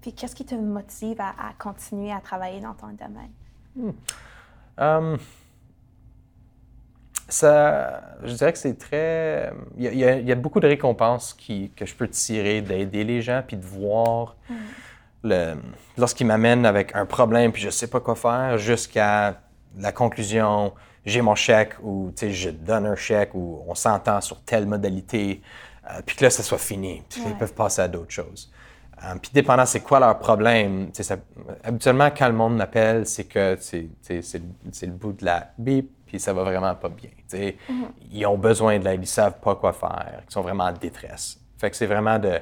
Puis 0.00 0.12
qu'est-ce 0.12 0.34
qui 0.34 0.44
te 0.44 0.54
motive 0.54 1.20
à, 1.20 1.52
continuer 1.58 2.12
à 2.12 2.20
travailler 2.20 2.60
dans 2.60 2.74
ton 2.74 2.88
domaine? 2.88 3.30
Hmm. 3.74 3.90
Euh, 4.78 5.16
ça, 7.28 8.00
je 8.22 8.32
dirais 8.34 8.52
que 8.52 8.58
c'est 8.58 8.78
très. 8.78 9.52
Il 9.76 9.94
y, 9.94 10.32
a, 10.32 10.34
beaucoup 10.34 10.60
de 10.60 10.68
récompenses 10.68 11.34
qui, 11.34 11.70
que 11.76 11.84
je 11.84 11.94
peux 11.94 12.08
tirer 12.08 12.62
d'aider 12.62 13.04
les 13.04 13.22
gens 13.22 13.42
puis 13.46 13.56
de 13.56 13.64
voir. 13.64 14.36
Hmm 14.48 14.54
lorsqu'il 15.96 16.26
m'amène 16.26 16.66
avec 16.66 16.94
un 16.94 17.06
problème 17.06 17.52
puis 17.52 17.62
je 17.62 17.70
sais 17.70 17.88
pas 17.88 18.00
quoi 18.00 18.14
faire, 18.14 18.58
jusqu'à 18.58 19.40
la 19.76 19.92
conclusion, 19.92 20.72
j'ai 21.04 21.20
mon 21.20 21.34
chèque 21.34 21.74
ou 21.82 22.12
je 22.16 22.50
donne 22.50 22.86
un 22.86 22.96
chèque 22.96 23.34
ou 23.34 23.62
on 23.66 23.74
s'entend 23.74 24.20
sur 24.20 24.40
telle 24.42 24.66
modalité, 24.66 25.42
euh, 25.90 26.00
puis 26.04 26.16
que 26.16 26.24
là, 26.24 26.30
ça 26.30 26.42
soit 26.42 26.58
fini, 26.58 27.02
puis 27.08 27.22
ils 27.26 27.36
peuvent 27.36 27.54
passer 27.54 27.82
à 27.82 27.88
d'autres 27.88 28.12
choses. 28.12 28.50
Euh, 29.04 29.14
puis 29.20 29.30
dépendant 29.32 29.66
c'est 29.66 29.80
quoi 29.80 30.00
leur 30.00 30.18
problème, 30.18 30.90
ça, 30.92 31.16
habituellement 31.62 32.10
quand 32.16 32.26
le 32.26 32.34
monde 32.34 32.56
m'appelle, 32.56 33.06
c'est 33.06 33.24
que 33.24 33.56
c'est 33.60 33.88
le 34.02 34.92
bout 34.92 35.12
de 35.12 35.24
la 35.24 35.50
bip, 35.58 35.90
puis 36.06 36.18
ça 36.18 36.32
va 36.32 36.42
vraiment 36.42 36.74
pas 36.74 36.88
bien. 36.88 37.10
Mm-hmm. 37.32 37.84
Ils 38.10 38.26
ont 38.26 38.38
besoin 38.38 38.78
de 38.78 38.84
l'aide, 38.84 39.00
ils 39.02 39.06
savent 39.06 39.38
pas 39.40 39.54
quoi 39.54 39.72
faire, 39.72 40.22
ils 40.28 40.32
sont 40.32 40.42
vraiment 40.42 40.64
en 40.64 40.72
détresse. 40.72 41.38
Fait 41.58 41.70
que 41.70 41.76
c'est 41.76 41.86
vraiment 41.86 42.18
de 42.18 42.40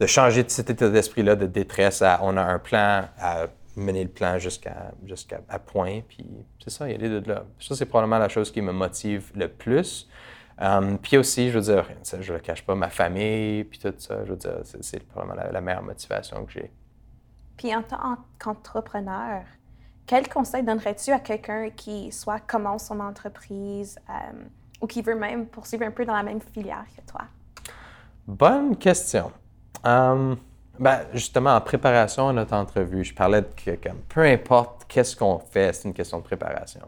de 0.00 0.06
changer 0.06 0.42
de 0.42 0.50
cet 0.50 0.70
état 0.70 0.88
d'esprit-là 0.88 1.36
de 1.36 1.46
détresse 1.46 2.02
à 2.02 2.18
on 2.22 2.36
a 2.36 2.42
un 2.42 2.58
plan, 2.58 3.04
à 3.18 3.46
mener 3.76 4.02
le 4.02 4.10
plan 4.10 4.38
jusqu'à 4.38 4.92
jusqu'à 5.06 5.38
point. 5.66 6.00
Puis 6.08 6.26
c'est 6.62 6.70
ça, 6.70 6.88
y 6.88 6.94
aller 6.94 7.08
de 7.08 7.28
là. 7.28 7.44
Ça, 7.60 7.74
c'est 7.74 7.86
probablement 7.86 8.18
la 8.18 8.28
chose 8.28 8.50
qui 8.50 8.60
me 8.60 8.72
motive 8.72 9.30
le 9.34 9.48
plus. 9.48 10.08
Um, 10.60 10.98
puis 10.98 11.16
aussi, 11.16 11.50
je 11.50 11.58
veux 11.58 11.64
dire, 11.64 11.88
je 12.04 12.32
ne 12.32 12.36
le 12.36 12.42
cache 12.42 12.64
pas, 12.64 12.74
ma 12.74 12.88
famille, 12.88 13.64
puis 13.64 13.78
tout 13.78 13.92
ça, 13.98 14.24
je 14.24 14.30
veux 14.30 14.36
dire, 14.36 14.60
c'est 14.80 15.02
probablement 15.04 15.50
la, 15.50 15.60
meilleure 15.60 15.82
motivation 15.82 16.44
que 16.44 16.52
j'ai. 16.52 16.72
Puis 17.56 17.74
en 17.74 17.82
tant 17.82 18.16
qu'entrepreneur, 18.38 19.42
quel 20.06 20.28
conseil 20.28 20.62
donnerais-tu 20.62 21.10
à 21.10 21.18
quelqu'un 21.18 21.70
qui 21.70 22.12
soit 22.12 22.40
commence 22.40 22.86
son 22.86 23.00
entreprise 23.00 23.98
um, 24.08 24.44
ou 24.80 24.86
qui 24.86 25.02
veut 25.02 25.16
même 25.16 25.46
poursuivre 25.46 25.84
un 25.84 25.90
peu 25.90 26.04
dans 26.04 26.14
la 26.14 26.22
même 26.22 26.40
filière 26.40 26.84
que 26.96 27.10
toi? 27.10 27.22
Bonne 28.26 28.76
question. 28.76 29.32
Um, 29.84 30.36
ben, 30.78 31.00
justement, 31.12 31.54
en 31.54 31.60
préparation 31.60 32.28
à 32.28 32.32
notre 32.32 32.54
entrevue, 32.54 33.04
je 33.04 33.14
parlais 33.14 33.42
de 33.42 33.48
que 33.48 33.88
peu 34.08 34.22
importe 34.22 34.84
qu'est-ce 34.88 35.16
qu'on 35.16 35.38
fait, 35.38 35.72
c'est 35.72 35.88
une 35.88 35.94
question 35.94 36.18
de 36.18 36.24
préparation. 36.24 36.82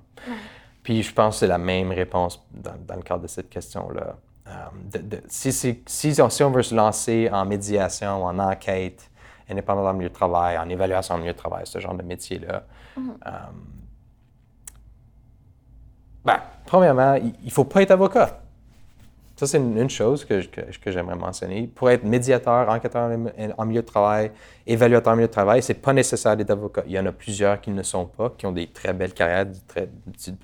Puis 0.87 1.03
je 1.03 1.13
pense 1.13 1.35
que 1.35 1.39
c'est 1.41 1.47
la 1.49 1.59
même 1.59 1.91
réponse 1.91 2.41
dans, 2.53 2.95
le 2.95 3.03
cadre 3.03 3.23
de 3.23 3.27
cette 3.27 3.51
question-là. 3.51 4.15
Um, 4.47 4.89
si, 5.27 5.53
si, 5.85 6.23
on 6.23 6.51
veut 6.53 6.63
se 6.63 6.77
lancer 6.77 7.29
en 7.33 7.45
médiation, 7.45 8.25
en 8.25 8.39
enquête, 8.39 9.11
indépendant 9.51 9.83
dans 9.83 9.91
le 9.91 9.99
milieu 9.99 10.11
de 10.11 10.15
travail, 10.15 10.57
en 10.57 10.69
évaluation 10.69 11.17
le 11.17 11.23
milieu 11.23 11.33
de 11.33 11.39
travail, 11.39 11.67
ce 11.67 11.81
genre 11.81 11.95
de 11.95 12.05
métier-là, 12.05 12.63
mm-hmm. 12.97 13.01
um, 13.01 13.65
ben, 16.25 16.41
premièrement, 16.65 17.15
il 17.17 17.35
ne 17.45 17.51
faut 17.51 17.65
pas 17.65 17.83
être 17.83 17.91
avocat. 17.91 18.43
Ça, 19.37 19.47
c'est 19.47 19.59
une, 19.59 19.91
chose 19.91 20.25
que, 20.25 20.47
que, 20.47 20.91
j'aimerais 20.91 21.15
mentionner. 21.15 21.67
Pour 21.67 21.91
être 21.91 22.05
médiateur, 22.05 22.71
enquêteur 22.71 23.11
en 23.59 23.67
milieu 23.67 23.83
de 23.83 23.87
travail, 23.87 24.31
évaluateur 24.67 25.13
en 25.13 25.17
milieu 25.17 25.29
de 25.29 25.33
travail, 25.33 25.63
c'est 25.63 25.75
pas 25.75 25.93
nécessaire 25.93 26.39
d'être 26.39 26.51
avocat. 26.51 26.83
Il 26.87 26.93
y 26.93 26.99
en 26.99 27.05
a 27.05 27.13
plusieurs 27.13 27.61
qui 27.61 27.71
ne 27.71 27.77
le 27.77 27.83
sont 27.83 28.07
pas, 28.07 28.31
qui 28.31 28.47
ont 28.47 28.53
des 28.53 28.69
très 28.69 28.95
belles 28.95 29.13
carrières, 29.13 29.45
du 29.45 29.61
très 29.69 29.91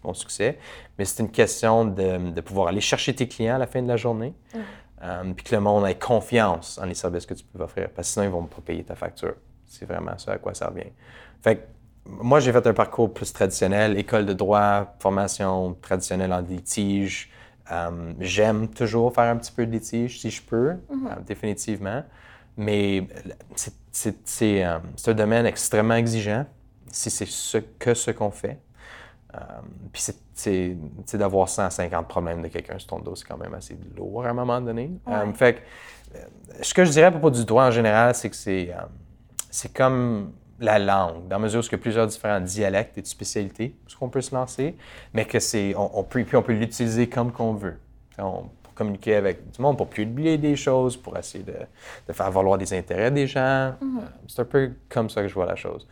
bon 0.02 0.12
succès. 0.12 0.58
Mais 0.98 1.06
c'est 1.06 1.22
une 1.22 1.30
question 1.30 1.86
de, 1.86 2.32
de, 2.32 2.40
pouvoir 2.42 2.68
aller 2.68 2.82
chercher 2.82 3.14
tes 3.14 3.26
clients 3.26 3.54
à 3.54 3.58
la 3.58 3.66
fin 3.66 3.80
de 3.80 3.88
la 3.88 3.96
journée, 3.96 4.34
mm. 4.54 4.58
euh, 5.04 5.32
puis 5.34 5.46
que 5.46 5.54
le 5.54 5.62
monde 5.62 5.86
ait 5.86 5.94
confiance 5.94 6.78
en 6.78 6.84
les 6.84 6.94
services 6.94 7.24
que 7.24 7.32
tu 7.32 7.44
peux 7.44 7.62
offrir, 7.62 7.88
parce 7.96 8.08
que 8.08 8.12
sinon, 8.12 8.26
ils 8.26 8.30
vont 8.30 8.44
pas 8.44 8.60
payer 8.62 8.84
ta 8.84 8.94
facture. 8.94 9.36
C'est 9.64 9.86
vraiment 9.86 10.18
ça 10.18 10.32
à 10.32 10.38
quoi 10.38 10.52
ça 10.52 10.68
revient. 10.68 10.90
Fait 11.40 11.66
moi, 12.04 12.40
j'ai 12.40 12.52
fait 12.52 12.66
un 12.66 12.74
parcours 12.74 13.12
plus 13.12 13.32
traditionnel, 13.32 13.96
école 13.96 14.26
de 14.26 14.32
droit, 14.32 14.94
formation 14.98 15.76
traditionnelle 15.80 16.32
en 16.32 16.40
litige, 16.40 17.30
euh, 17.70 18.12
j'aime 18.18 18.68
toujours 18.68 19.14
faire 19.14 19.24
un 19.24 19.36
petit 19.36 19.52
peu 19.52 19.66
de 19.66 19.70
litige 19.70 20.20
si 20.20 20.30
je 20.30 20.42
peux, 20.42 20.72
mhm. 20.90 21.06
euh, 21.06 21.20
définitivement. 21.26 22.02
Mais 22.56 23.06
c'est 23.92 24.64
euh, 24.64 24.78
un 25.06 25.14
domaine 25.14 25.46
extrêmement 25.46 25.94
exigeant 25.94 26.44
si 26.90 27.10
c'est 27.10 27.26
ce, 27.26 27.58
que 27.58 27.94
ce 27.94 28.10
qu'on 28.10 28.30
fait. 28.30 28.58
puis 29.92 30.02
c'est 30.34 30.76
d'avoir 31.14 31.48
150 31.48 32.06
problèmes 32.06 32.42
de 32.42 32.48
quelqu'un 32.48 32.78
sur 32.78 32.88
ton 32.88 32.98
dos, 32.98 33.14
c'est 33.14 33.26
quand 33.26 33.38
même 33.38 33.54
assez 33.54 33.78
lourd 33.96 34.26
à 34.26 34.30
un 34.30 34.34
moment 34.34 34.60
donné. 34.60 34.90
fait 35.34 35.54
que, 35.54 36.18
ce 36.60 36.74
que 36.74 36.84
je 36.84 36.90
dirais 36.90 37.06
à 37.06 37.10
propos 37.10 37.30
du 37.30 37.46
droit 37.46 37.64
en 37.64 37.70
général, 37.70 38.14
c'est 38.14 38.28
que 38.28 38.36
c'est 38.36 39.72
comme 39.72 40.32
la 40.62 40.78
langue, 40.78 41.28
dans 41.28 41.38
mesure 41.38 41.60
où 41.60 41.66
il 41.66 41.72
y 41.72 41.74
a 41.74 41.78
plusieurs 41.78 42.06
différents 42.06 42.40
dialectes 42.40 42.96
et 42.96 43.02
de 43.02 43.06
spécialités, 43.06 43.74
ce 43.86 43.96
qu'on 43.96 44.08
peut 44.08 44.20
se 44.20 44.34
lancer, 44.34 44.76
mais 45.12 45.24
que 45.24 45.40
c'est, 45.40 45.74
on, 45.76 46.04
peut, 46.04 46.22
puis 46.24 46.36
on 46.36 46.42
peut 46.42 46.52
l'utiliser 46.52 47.08
comme 47.08 47.32
qu'on 47.32 47.54
veut. 47.54 47.78
pour 48.16 48.74
communiquer 48.74 49.16
avec 49.16 49.50
du 49.50 49.60
monde, 49.60 49.76
pour 49.76 49.88
publier 49.88 50.38
des 50.38 50.56
choses, 50.56 50.96
pour 50.96 51.16
essayer 51.18 51.44
de, 51.44 51.56
de 52.06 52.12
faire 52.12 52.30
valoir 52.30 52.58
des 52.58 52.72
intérêts 52.72 53.10
des 53.10 53.26
gens. 53.26 53.74
Mm-hmm. 53.82 54.00
C'est 54.28 54.42
un 54.42 54.44
peu 54.44 54.70
comme 54.88 55.10
ça 55.10 55.22
que 55.22 55.28
je 55.28 55.34
vois 55.34 55.46
la 55.46 55.56
chose. 55.56 55.86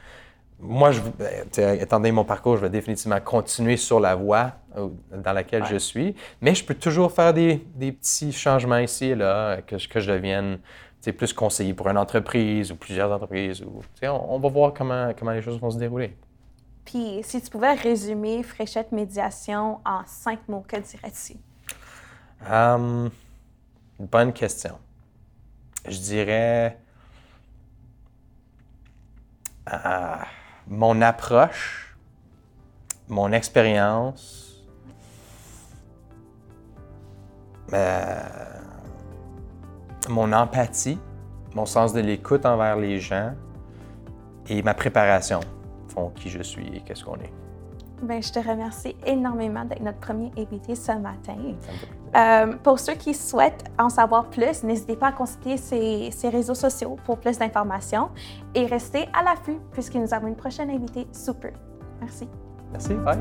Moi, 0.62 0.92
je, 0.92 1.00
ben, 1.00 1.80
étant 1.80 1.98
donné 1.98 2.12
mon 2.12 2.24
parcours, 2.24 2.56
je 2.56 2.62
vais 2.62 2.70
définitivement 2.70 3.20
continuer 3.20 3.78
sur 3.78 3.98
la 3.98 4.14
voie 4.14 4.52
euh, 4.76 4.88
dans 5.10 5.32
laquelle 5.32 5.64
je 5.64 5.76
suis, 5.76 6.14
mais 6.42 6.54
je 6.54 6.64
peux 6.64 6.74
toujours 6.74 7.10
faire 7.12 7.32
des, 7.32 7.66
des 7.74 7.92
petits 7.92 8.32
changements 8.32 8.78
ici 8.78 9.06
et 9.06 9.14
là, 9.14 9.62
que, 9.62 9.76
que 9.88 10.00
je 10.00 10.12
devienne 10.12 10.58
plus 11.16 11.32
conseiller 11.32 11.74
pour 11.74 11.88
une 11.88 11.98
entreprise 11.98 12.70
ou 12.72 12.76
plusieurs 12.76 13.10
entreprises. 13.10 13.62
Ou, 13.62 13.82
on, 14.02 14.34
on, 14.34 14.38
va 14.38 14.48
voir 14.48 14.74
comment, 14.74 15.12
comment 15.18 15.32
les 15.32 15.42
choses 15.42 15.58
vont 15.58 15.70
se 15.70 15.78
dérouler. 15.78 16.16
Puis, 16.84 17.20
si 17.22 17.40
tu 17.40 17.50
pouvais 17.50 17.74
résumer 17.74 18.42
Fréchette 18.42 18.92
Médiation 18.92 19.80
en 19.84 20.02
cinq 20.06 20.40
mots, 20.48 20.64
que 20.66 20.76
dirais-tu? 20.76 21.36
Um, 22.50 23.10
bonne 23.98 24.32
question. 24.32 24.78
Je 25.86 25.98
dirais 25.98 26.78
euh, 29.72 30.16
mon 30.66 31.00
approche, 31.00 31.96
mon 33.08 33.32
expérience, 33.32 34.64
euh, 37.72 38.59
mon 40.10 40.32
empathie, 40.32 40.98
mon 41.54 41.66
sens 41.66 41.92
de 41.92 42.00
l'écoute 42.00 42.46
envers 42.46 42.76
les 42.76 42.98
gens 42.98 43.32
et 44.48 44.62
ma 44.62 44.74
préparation 44.74 45.40
font 45.88 46.10
qui 46.10 46.28
je 46.28 46.42
suis 46.42 46.66
et 46.76 46.80
qu'est-ce 46.80 47.04
qu'on 47.04 47.16
est. 47.16 47.32
Bien, 48.02 48.20
je 48.20 48.32
te 48.32 48.38
remercie 48.38 48.96
énormément 49.04 49.64
d'être 49.64 49.82
notre 49.82 49.98
premier 49.98 50.32
invité 50.38 50.74
ce 50.74 50.92
matin. 50.92 51.36
Euh, 52.16 52.56
pour 52.62 52.78
ceux 52.80 52.94
qui 52.94 53.12
souhaitent 53.12 53.64
en 53.78 53.90
savoir 53.90 54.30
plus, 54.30 54.62
n'hésitez 54.62 54.96
pas 54.96 55.08
à 55.08 55.12
consulter 55.12 55.58
ses, 55.58 56.28
réseaux 56.28 56.54
sociaux 56.54 56.96
pour 57.04 57.18
plus 57.18 57.38
d'informations 57.38 58.08
et 58.54 58.64
restez 58.64 59.06
à 59.12 59.22
l'affût 59.22 59.58
puisque 59.72 59.94
nous 59.94 60.12
avons 60.14 60.28
une 60.28 60.36
prochaine 60.36 60.70
invitée 60.70 61.06
super. 61.12 61.52
Merci. 62.00 62.26
Merci. 62.72 62.94
Bye. 62.94 63.20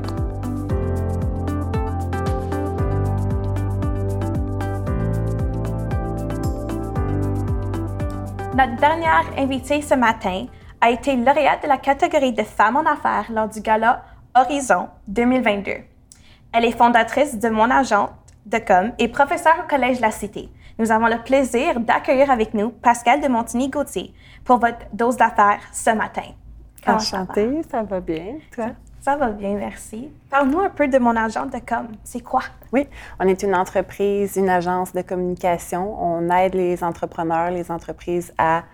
Notre 8.60 8.76
dernière 8.76 9.24
invitée 9.38 9.80
ce 9.80 9.94
matin 9.94 10.44
a 10.82 10.90
été 10.90 11.16
lauréate 11.16 11.62
de 11.62 11.68
la 11.68 11.78
catégorie 11.78 12.34
de 12.34 12.42
femmes 12.42 12.76
en 12.76 12.84
affaires 12.84 13.24
lors 13.32 13.48
du 13.48 13.62
gala 13.62 14.04
Horizon 14.34 14.90
2022. 15.08 15.72
Elle 16.52 16.66
est 16.66 16.76
fondatrice 16.76 17.38
de 17.38 17.48
Mon 17.48 17.68
de 17.68 18.58
com 18.58 18.92
et 18.98 19.08
professeure 19.08 19.64
au 19.64 19.66
Collège 19.66 20.00
La 20.00 20.10
Cité. 20.10 20.50
Nous 20.78 20.92
avons 20.92 21.06
le 21.06 21.22
plaisir 21.24 21.80
d'accueillir 21.80 22.30
avec 22.30 22.52
nous 22.52 22.68
Pascal 22.68 23.22
de 23.22 23.28
Montigny-Gauthier 23.28 24.12
pour 24.44 24.58
votre 24.58 24.84
dose 24.92 25.16
d'affaires 25.16 25.62
ce 25.72 25.94
matin. 25.94 26.34
Enchantée, 26.86 27.62
ça 27.70 27.82
va 27.82 28.00
bien. 28.00 28.40
Toi? 28.54 28.72
Ça 29.00 29.16
va 29.16 29.30
bien, 29.30 29.54
merci. 29.54 30.10
Parle-nous 30.28 30.60
un 30.60 30.68
peu 30.68 30.86
de 30.86 30.98
mon 30.98 31.16
agent 31.16 31.46
de 31.46 31.58
com. 31.58 31.88
C'est 32.04 32.20
quoi? 32.20 32.42
Oui, 32.70 32.86
on 33.18 33.26
est 33.26 33.42
une 33.42 33.54
entreprise, 33.54 34.36
une 34.36 34.50
agence 34.50 34.92
de 34.92 35.00
communication. 35.00 35.96
On 36.02 36.28
aide 36.28 36.54
les 36.54 36.84
entrepreneurs, 36.84 37.50
les 37.50 37.70
entreprises 37.70 38.30
à 38.36 38.64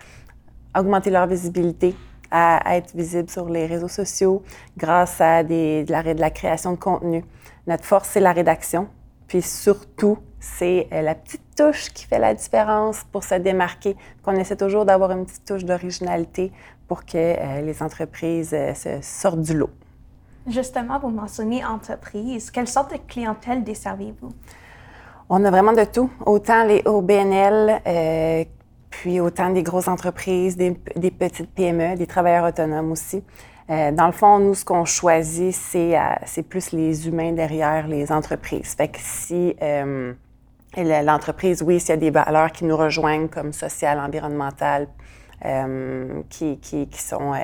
augmenter 0.77 1.11
leur 1.11 1.29
visibilité, 1.29 1.95
à 2.33 2.77
être 2.77 2.97
visibles 2.97 3.31
sur 3.31 3.49
les 3.49 3.67
réseaux 3.67 3.87
sociaux 3.87 4.43
grâce 4.77 5.21
à 5.21 5.45
des, 5.45 5.85
de, 5.85 5.93
la, 5.93 6.03
de 6.03 6.21
la 6.21 6.31
création 6.31 6.73
de 6.73 6.79
contenu. 6.79 7.25
Notre 7.69 7.85
force, 7.85 8.09
c'est 8.09 8.21
la 8.21 8.33
rédaction. 8.33 8.89
Puis 9.29 9.43
surtout, 9.43 10.19
c'est 10.41 10.89
euh, 10.93 11.03
la 11.03 11.15
petite 11.15 11.55
touche 11.57 11.91
qui 11.91 12.05
fait 12.05 12.19
la 12.19 12.35
différence 12.35 13.05
pour 13.13 13.23
se 13.23 13.37
démarquer. 13.37 13.97
Qu'on 14.25 14.35
essaie 14.35 14.57
toujours 14.57 14.85
d'avoir 14.85 15.13
une 15.13 15.25
petite 15.25 15.45
touche 15.45 15.65
d'originalité 15.65 16.51
pour 16.89 17.05
que 17.05 17.17
euh, 17.17 17.61
les 17.61 17.81
entreprises 17.81 18.53
euh, 18.55 18.75
se 18.75 19.01
sortent 19.03 19.41
du 19.41 19.57
lot. 19.57 19.71
Justement, 20.47 20.99
vous 21.01 21.11
mentionnez 21.11 21.65
entreprise. 21.65 22.51
Quelle 22.51 22.69
sorte 22.69 22.93
de 22.93 22.99
clientèle 22.99 23.65
desservez-vous? 23.65 24.33
On 25.29 25.45
a 25.45 25.51
vraiment 25.51 25.73
de 25.73 25.85
tout, 25.85 26.09
autant 26.25 26.65
les 26.65 26.83
OBNL, 26.85 27.83
euh, 27.85 28.45
puis 28.91 29.19
autant 29.19 29.51
des 29.51 29.65
grosses 29.65 29.89
entreprises, 29.89 30.57
des, 30.57 30.71
petites 31.11 31.51
PME, 31.51 31.97
des 31.97 32.07
travailleurs 32.07 32.45
autonomes 32.45 32.93
aussi. 32.93 33.25
Euh, 33.69 33.91
dans 33.91 34.07
le 34.07 34.13
fond, 34.13 34.39
nous, 34.39 34.55
ce 34.55 34.65
qu'on 34.65 34.85
choisit, 34.85 35.53
c'est, 35.53 35.99
c'est 36.27 36.45
plus 36.45 36.71
les 36.71 37.09
humains 37.09 37.33
derrière 37.33 37.89
les 37.89 38.13
entreprises. 38.13 38.75
Fait 38.77 38.87
que 38.87 38.99
si 39.01 39.57
l'entreprise, 40.77 41.63
oui, 41.63 41.81
s'il 41.81 41.91
y 41.91 41.93
a 41.93 41.97
des 41.97 42.11
valeurs 42.11 42.53
qui 42.53 42.65
nous 42.65 42.77
rejoignent 42.77 43.27
comme 43.27 43.53
sociales, 43.53 43.99
environnementales, 43.99 44.87
euh, 45.45 46.23
qui, 46.31 46.59
qui, 46.59 46.89
qui, 46.89 47.03
sont, 47.03 47.35
euh, 47.35 47.39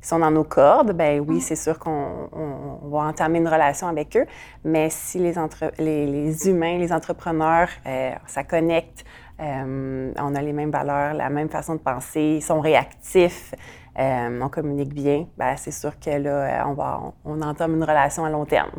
qui 0.00 0.08
sont 0.08 0.18
dans 0.18 0.30
nos 0.30 0.44
cordes, 0.44 0.92
ben 0.92 1.24
oui, 1.26 1.36
mm. 1.36 1.40
c'est 1.40 1.56
sûr 1.56 1.78
qu'on 1.78 2.28
on, 2.32 2.88
va 2.88 2.98
entamer 3.00 3.38
une 3.38 3.48
relation 3.48 3.86
avec 3.86 4.16
eux. 4.16 4.26
Mais 4.64 4.90
si 4.90 5.18
les, 5.18 5.38
entre, 5.38 5.72
les, 5.78 6.06
les 6.06 6.48
humains, 6.48 6.78
les 6.78 6.92
entrepreneurs, 6.92 7.68
euh, 7.86 8.12
ça 8.26 8.44
connecte, 8.44 9.04
on 9.38 10.34
a 10.34 10.42
les 10.42 10.52
mêmes 10.52 10.70
valeurs, 10.70 11.14
la 11.14 11.30
même 11.30 11.48
façon 11.48 11.76
de 11.76 11.80
penser, 11.80 12.20
ils 12.20 12.42
sont 12.42 12.60
réactifs, 12.60 13.54
on 13.96 14.48
communique 14.50 14.92
bien, 14.92 15.28
ben 15.38 15.56
c'est 15.56 15.70
sûr 15.70 15.98
que 15.98 16.10
là, 16.10 16.66
on, 16.68 16.74
va, 16.74 17.00
on 17.24 17.40
entame 17.40 17.76
une 17.76 17.84
relation 17.84 18.26
à 18.26 18.28
long 18.28 18.44
terme. 18.44 18.70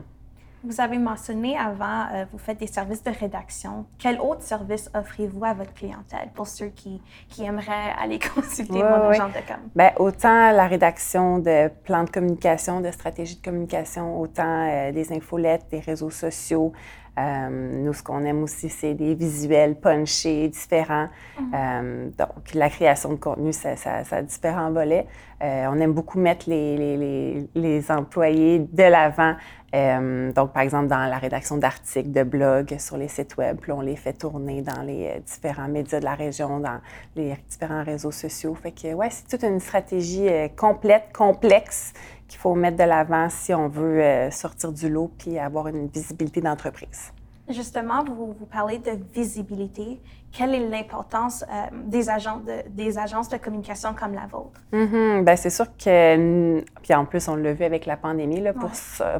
Vous 0.63 0.80
avez 0.80 1.00
mentionné 1.00 1.58
avant, 1.58 2.06
euh, 2.13 2.25
vous 2.32 2.38
faites 2.38 2.60
des 2.60 2.68
services 2.68 3.03
de 3.03 3.10
rédaction. 3.10 3.86
Quel 3.98 4.20
autre 4.20 4.44
service 4.44 4.91
offrez-vous 4.94 5.44
à 5.44 5.53
votre 5.53 5.74
clientèle 5.74 6.30
pour 6.36 6.46
ceux 6.46 6.68
qui, 6.68 7.01
qui 7.30 7.44
aimeraient 7.44 7.94
aller 8.00 8.20
consulter 8.36 8.84
mon 8.84 9.10
agent 9.10 9.30
de 9.30 9.34
com? 9.48 9.58
Bien, 9.75 9.91
autant 9.98 10.51
la 10.51 10.68
rédaction 10.68 11.39
de 11.39 11.70
plans 11.84 12.03
de 12.03 12.12
communication, 12.12 12.80
de 12.80 12.91
stratégies 12.91 13.38
de 13.38 13.44
communication, 13.44 14.20
autant 14.22 14.68
euh, 14.70 14.91
des 14.91 15.12
infolettes, 15.12 15.65
des 15.72 15.80
réseaux 15.80 16.12
sociaux, 16.12 16.74
euh, 17.20 17.84
nous, 17.84 17.94
ce 17.94 18.03
qu'on 18.03 18.24
aime 18.24 18.44
aussi, 18.44 18.70
c'est 18.70 18.94
des 18.94 19.15
visuels 19.15 19.75
punchés, 19.75 20.48
différents. 20.48 21.10
Mhm. 21.39 21.51
Euh, 21.53 22.10
donc, 22.18 22.53
la 22.53 22.70
création 22.70 23.10
de 23.10 23.15
contenu, 23.15 23.51
ça, 23.51 23.75
ça, 23.75 24.06
ça 24.06 24.18
a 24.18 24.22
différents 24.22 24.72
volets. 24.72 25.08
On 25.44 25.80
aime 25.80 25.94
beaucoup 25.94 26.20
mettre 26.20 26.48
les, 26.48 26.77
les, 26.77 27.50
les, 27.56 27.91
employés 27.91 28.60
de 28.60 28.84
l'avant. 28.84 29.34
Donc, 29.73 30.51
par 30.53 30.63
exemple, 30.63 30.87
dans 30.87 31.05
la 31.05 31.17
rédaction 31.17 31.57
d'articles, 31.57 32.11
de 32.11 32.23
blogs 32.23 32.77
sur 32.77 32.97
les 32.97 33.07
sites 33.07 33.37
web, 33.37 33.57
puis 33.59 33.71
on 33.71 33.81
les 33.81 33.95
fait 33.95 34.13
tourner 34.13 34.61
dans 34.61 34.81
les 34.81 35.21
différents 35.25 35.67
médias 35.67 35.99
de 35.99 36.05
la 36.05 36.15
région, 36.15 36.59
dans 36.59 36.79
les 37.15 37.37
différents 37.49 37.83
réseaux 37.83 38.11
sociaux. 38.11 38.53
Fait 38.55 38.71
que, 38.71 38.93
ouais, 38.93 39.09
c'est 39.09 39.27
toute 39.27 39.43
une 39.43 39.59
stratégie 39.59 40.27
complète, 40.57 41.13
complexe, 41.13 41.93
qu'il 42.31 42.39
faut 42.39 42.55
mettre 42.55 42.77
de 42.77 42.83
l'avant 42.83 43.29
si 43.29 43.53
on 43.53 43.67
veut 43.67 44.01
euh, 44.01 44.31
sortir 44.31 44.71
du 44.71 44.89
lot 44.89 45.11
puis 45.17 45.37
avoir 45.37 45.67
une 45.67 45.87
visibilité 45.87 46.39
d'entreprise. 46.39 47.11
Justement, 47.51 48.03
vous, 48.03 48.34
vous, 48.38 48.46
parlez 48.46 48.79
de 48.79 48.91
visibilité. 49.13 50.01
Quelle 50.31 50.55
est 50.55 50.67
l'importance 50.67 51.43
euh, 51.43 51.75
des, 51.86 52.10
agents 52.10 52.38
de, 52.38 52.70
des 52.70 52.98
agences 52.98 53.29
de 53.29 53.38
communication 53.38 53.93
comme 53.93 54.13
la 54.13 54.27
vôtre? 54.27 54.62
Mm 54.72 55.24
Bien, 55.24 55.36
c'est 55.36 55.50
sûr 55.50 55.65
que, 55.77 56.62
puis 56.81 56.93
en 56.93 57.05
plus, 57.05 57.27
on 57.27 57.36
l'a 57.36 57.53
vu 57.53 57.63
avec 57.63 57.86
la 57.86 57.98
pandémie, 57.98 58.41
là, 58.41 58.53
pour, 58.53 58.72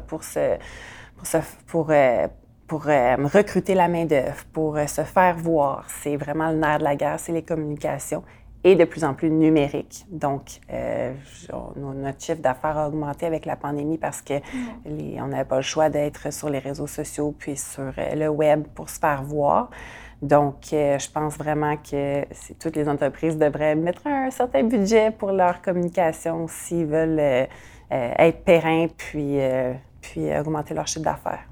pour, 0.06 0.20
pour, 0.20 0.22
pour, 1.66 1.90
euh, 1.90 2.26
pour 2.66 2.84
recruter 2.84 3.74
la 3.74 3.88
main-d'œuvre, 3.88 4.44
pour 4.52 4.78
se 4.86 5.02
faire 5.02 5.36
voir. 5.36 5.84
C'est 5.88 6.16
vraiment 6.16 6.50
le 6.50 6.56
nerf 6.56 6.78
de 6.78 6.84
la 6.84 6.96
guerre, 6.96 7.20
c'est 7.20 7.32
les 7.32 7.42
communications 7.42 8.22
et 8.64 8.76
de 8.76 8.84
plus 8.84 9.04
en 9.04 9.14
plus 9.14 9.30
numérique. 9.30 10.06
Donc, 10.10 10.60
euh, 10.72 11.12
notre 11.76 12.20
chiffre 12.22 12.40
d'affaires 12.40 12.78
a 12.78 12.88
augmenté 12.88 13.26
avec 13.26 13.44
la 13.44 13.56
pandémie 13.56 13.98
parce 13.98 14.22
que 14.22 14.34
on 14.84 15.26
n'avait 15.26 15.44
pas 15.44 15.56
le 15.56 15.62
choix 15.62 15.88
d'être 15.88 16.32
sur 16.32 16.48
les 16.48 16.58
réseaux 16.58 16.86
sociaux 16.86 17.34
puis 17.36 17.56
sur 17.56 17.92
euh, 17.98 18.14
le 18.14 18.28
web 18.28 18.64
pour 18.74 18.88
se 18.88 18.98
faire 18.98 19.22
voir. 19.24 19.70
Donc, 20.20 20.72
euh, 20.72 20.98
je 20.98 21.10
pense 21.10 21.36
vraiment 21.36 21.76
que 21.76 22.24
toutes 22.60 22.76
les 22.76 22.88
entreprises 22.88 23.36
devraient 23.36 23.74
mettre 23.74 24.06
un 24.06 24.30
certain 24.30 24.62
budget 24.62 25.10
pour 25.10 25.32
leur 25.32 25.60
communication 25.60 26.46
s'ils 26.46 26.86
veulent 26.86 27.48
être 27.90 28.44
pérennes 28.44 28.88
puis, 28.96 29.36
puis 30.00 30.34
augmenter 30.38 30.72
leur 30.72 30.86
chiffre 30.86 31.04
d'affaires. 31.04 31.51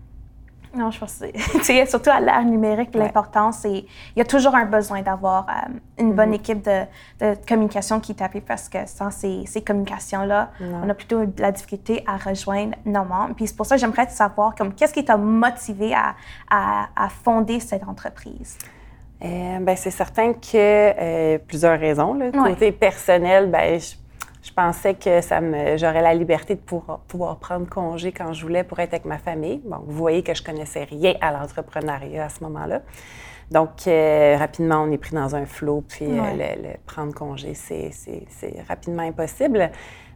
Non, 0.74 0.90
je 0.90 1.00
pense 1.00 1.18
que 1.18 1.86
surtout 1.88 2.10
à 2.10 2.20
l'ère 2.20 2.44
numérique, 2.44 2.94
l'importance, 2.94 3.58
c'est 3.62 3.72
il 3.72 3.86
y 4.16 4.20
a 4.20 4.24
toujours 4.24 4.54
un 4.54 4.66
besoin 4.66 5.02
d'avoir 5.02 5.46
euh, 5.48 5.72
une 5.98 6.12
bonne 6.12 6.30
mm-hmm. 6.30 6.34
équipe 6.34 6.62
de, 6.62 6.82
de, 7.20 7.36
communication 7.46 7.98
qui 7.98 8.14
tape 8.14 8.38
parce 8.46 8.68
que 8.68 8.78
sans 8.86 9.10
ces, 9.10 9.44
ces 9.46 9.62
communications-là, 9.62 10.50
on 10.60 10.88
a 10.88 10.94
plutôt 10.94 11.24
de 11.24 11.42
la 11.42 11.50
difficulté 11.50 12.04
à 12.06 12.16
rejoindre 12.16 12.76
nos 12.84 13.04
membres. 13.04 13.34
Puis 13.34 13.48
c'est 13.48 13.56
pour 13.56 13.66
ça 13.66 13.74
que 13.74 13.80
j'aimerais 13.80 14.08
savoir 14.08 14.54
comme 14.54 14.72
qu'est-ce 14.74 14.94
qui 14.94 15.04
t'a 15.04 15.16
motivé 15.16 15.92
à, 15.94 16.14
à, 16.48 16.88
à, 16.96 17.08
fonder 17.08 17.58
cette 17.58 17.86
entreprise? 17.86 18.56
Euh, 19.22 19.58
ben, 19.60 19.76
c'est 19.76 19.90
certain 19.90 20.32
que 20.32 20.54
euh, 20.54 21.38
plusieurs 21.46 21.78
raisons. 21.78 22.14
Le 22.14 22.30
côté 22.30 22.72
personnel, 22.72 23.50
ben, 23.50 23.78
je 23.78 23.94
je 24.50 24.54
pensais 24.54 24.94
que 24.94 25.20
ça 25.20 25.40
me, 25.40 25.76
j'aurais 25.76 26.02
la 26.02 26.12
liberté 26.12 26.56
de 26.56 26.60
pouvoir, 26.60 26.98
pouvoir, 27.06 27.36
prendre 27.36 27.68
congé 27.68 28.10
quand 28.10 28.32
je 28.32 28.42
voulais 28.42 28.64
pour 28.64 28.80
être 28.80 28.94
avec 28.94 29.04
ma 29.04 29.18
famille. 29.18 29.60
Bon, 29.64 29.78
vous 29.86 29.96
voyez 29.96 30.24
que 30.24 30.34
je 30.34 30.42
connaissais 30.42 30.82
rien 30.82 31.14
à 31.20 31.30
l'entrepreneuriat 31.30 32.24
à 32.24 32.28
ce 32.28 32.42
moment-là. 32.42 32.82
Donc, 33.52 33.86
euh, 33.86 34.36
rapidement, 34.36 34.82
on 34.82 34.90
est 34.90 34.98
pris 34.98 35.14
dans 35.14 35.36
un 35.36 35.46
flot, 35.46 35.84
puis 35.86 36.06
euh, 36.06 36.54
le, 36.56 36.76
prendre 36.84 37.14
congé, 37.14 37.54
c'est, 37.54 37.92
rapidement 38.68 39.02
impossible. 39.02 39.70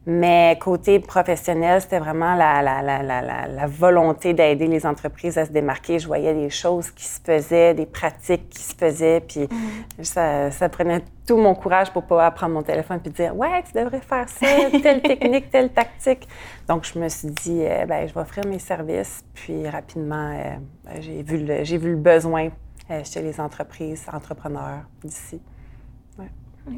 Mais 0.07 0.59
côté 0.61 1.01
professionnel, 1.01 1.81
c'était 1.81 1.99
vraiment 1.99 2.35
la, 2.35 2.61
la, 2.61 2.83
la, 2.83 3.03
la 3.03 3.67
volonté 3.67 4.35
d'aider 4.35 4.67
les 4.67 4.85
entreprises 4.85 5.39
à 5.39 5.47
se 5.47 5.51
démarquer. 5.51 5.99
Je 5.99 6.07
voyais 6.07 6.35
des 6.35 6.51
choses 6.51 6.91
qui 6.91 7.05
se 7.05 7.21
faisaient, 7.25 7.73
des 7.73 7.87
pratiques 7.87 8.51
qui 8.51 8.63
se 8.63 8.75
faisaient, 8.75 9.21
puis 9.21 9.45
mm. 9.45 10.05
ça, 10.05 10.51
ça, 10.51 10.69
prenait 10.69 11.03
tout 11.27 11.39
mon 11.39 11.55
courage 11.55 11.91
pour 11.91 12.03
pas 12.03 12.31
prendre 12.33 12.53
mon 12.53 12.63
téléphone 12.63 13.01
puis 13.01 13.11
dire 13.13 13.35
ouais 13.35 13.63
tu 13.63 13.79
devrais 13.79 14.01
faire 14.01 14.29
ça, 14.29 14.47
telle 14.83 15.01
technique, 15.03 15.51
telle 15.51 15.71
tactique. 15.71 16.29
Donc 16.69 16.85
je 16.85 16.99
me 16.99 17.09
suis 17.09 17.29
dit 17.29 17.63
euh, 17.63 17.87
ben 17.87 18.07
je 18.07 18.13
vais 18.13 18.21
offrir 18.21 18.45
mes 18.47 18.59
services, 18.59 19.25
puis 19.33 19.67
rapidement 19.69 20.33
euh, 20.33 20.57
ben, 20.85 21.01
j'ai 21.01 21.23
vu 21.23 21.39
le 21.39 21.65
j'ai 21.65 21.79
vu 21.79 21.93
le 21.93 21.97
besoin 21.97 22.51
euh, 22.91 23.03
chez 23.05 23.23
les 23.23 23.41
entreprises, 23.41 24.05
entrepreneurs 24.13 24.83
d'ici. 25.03 25.41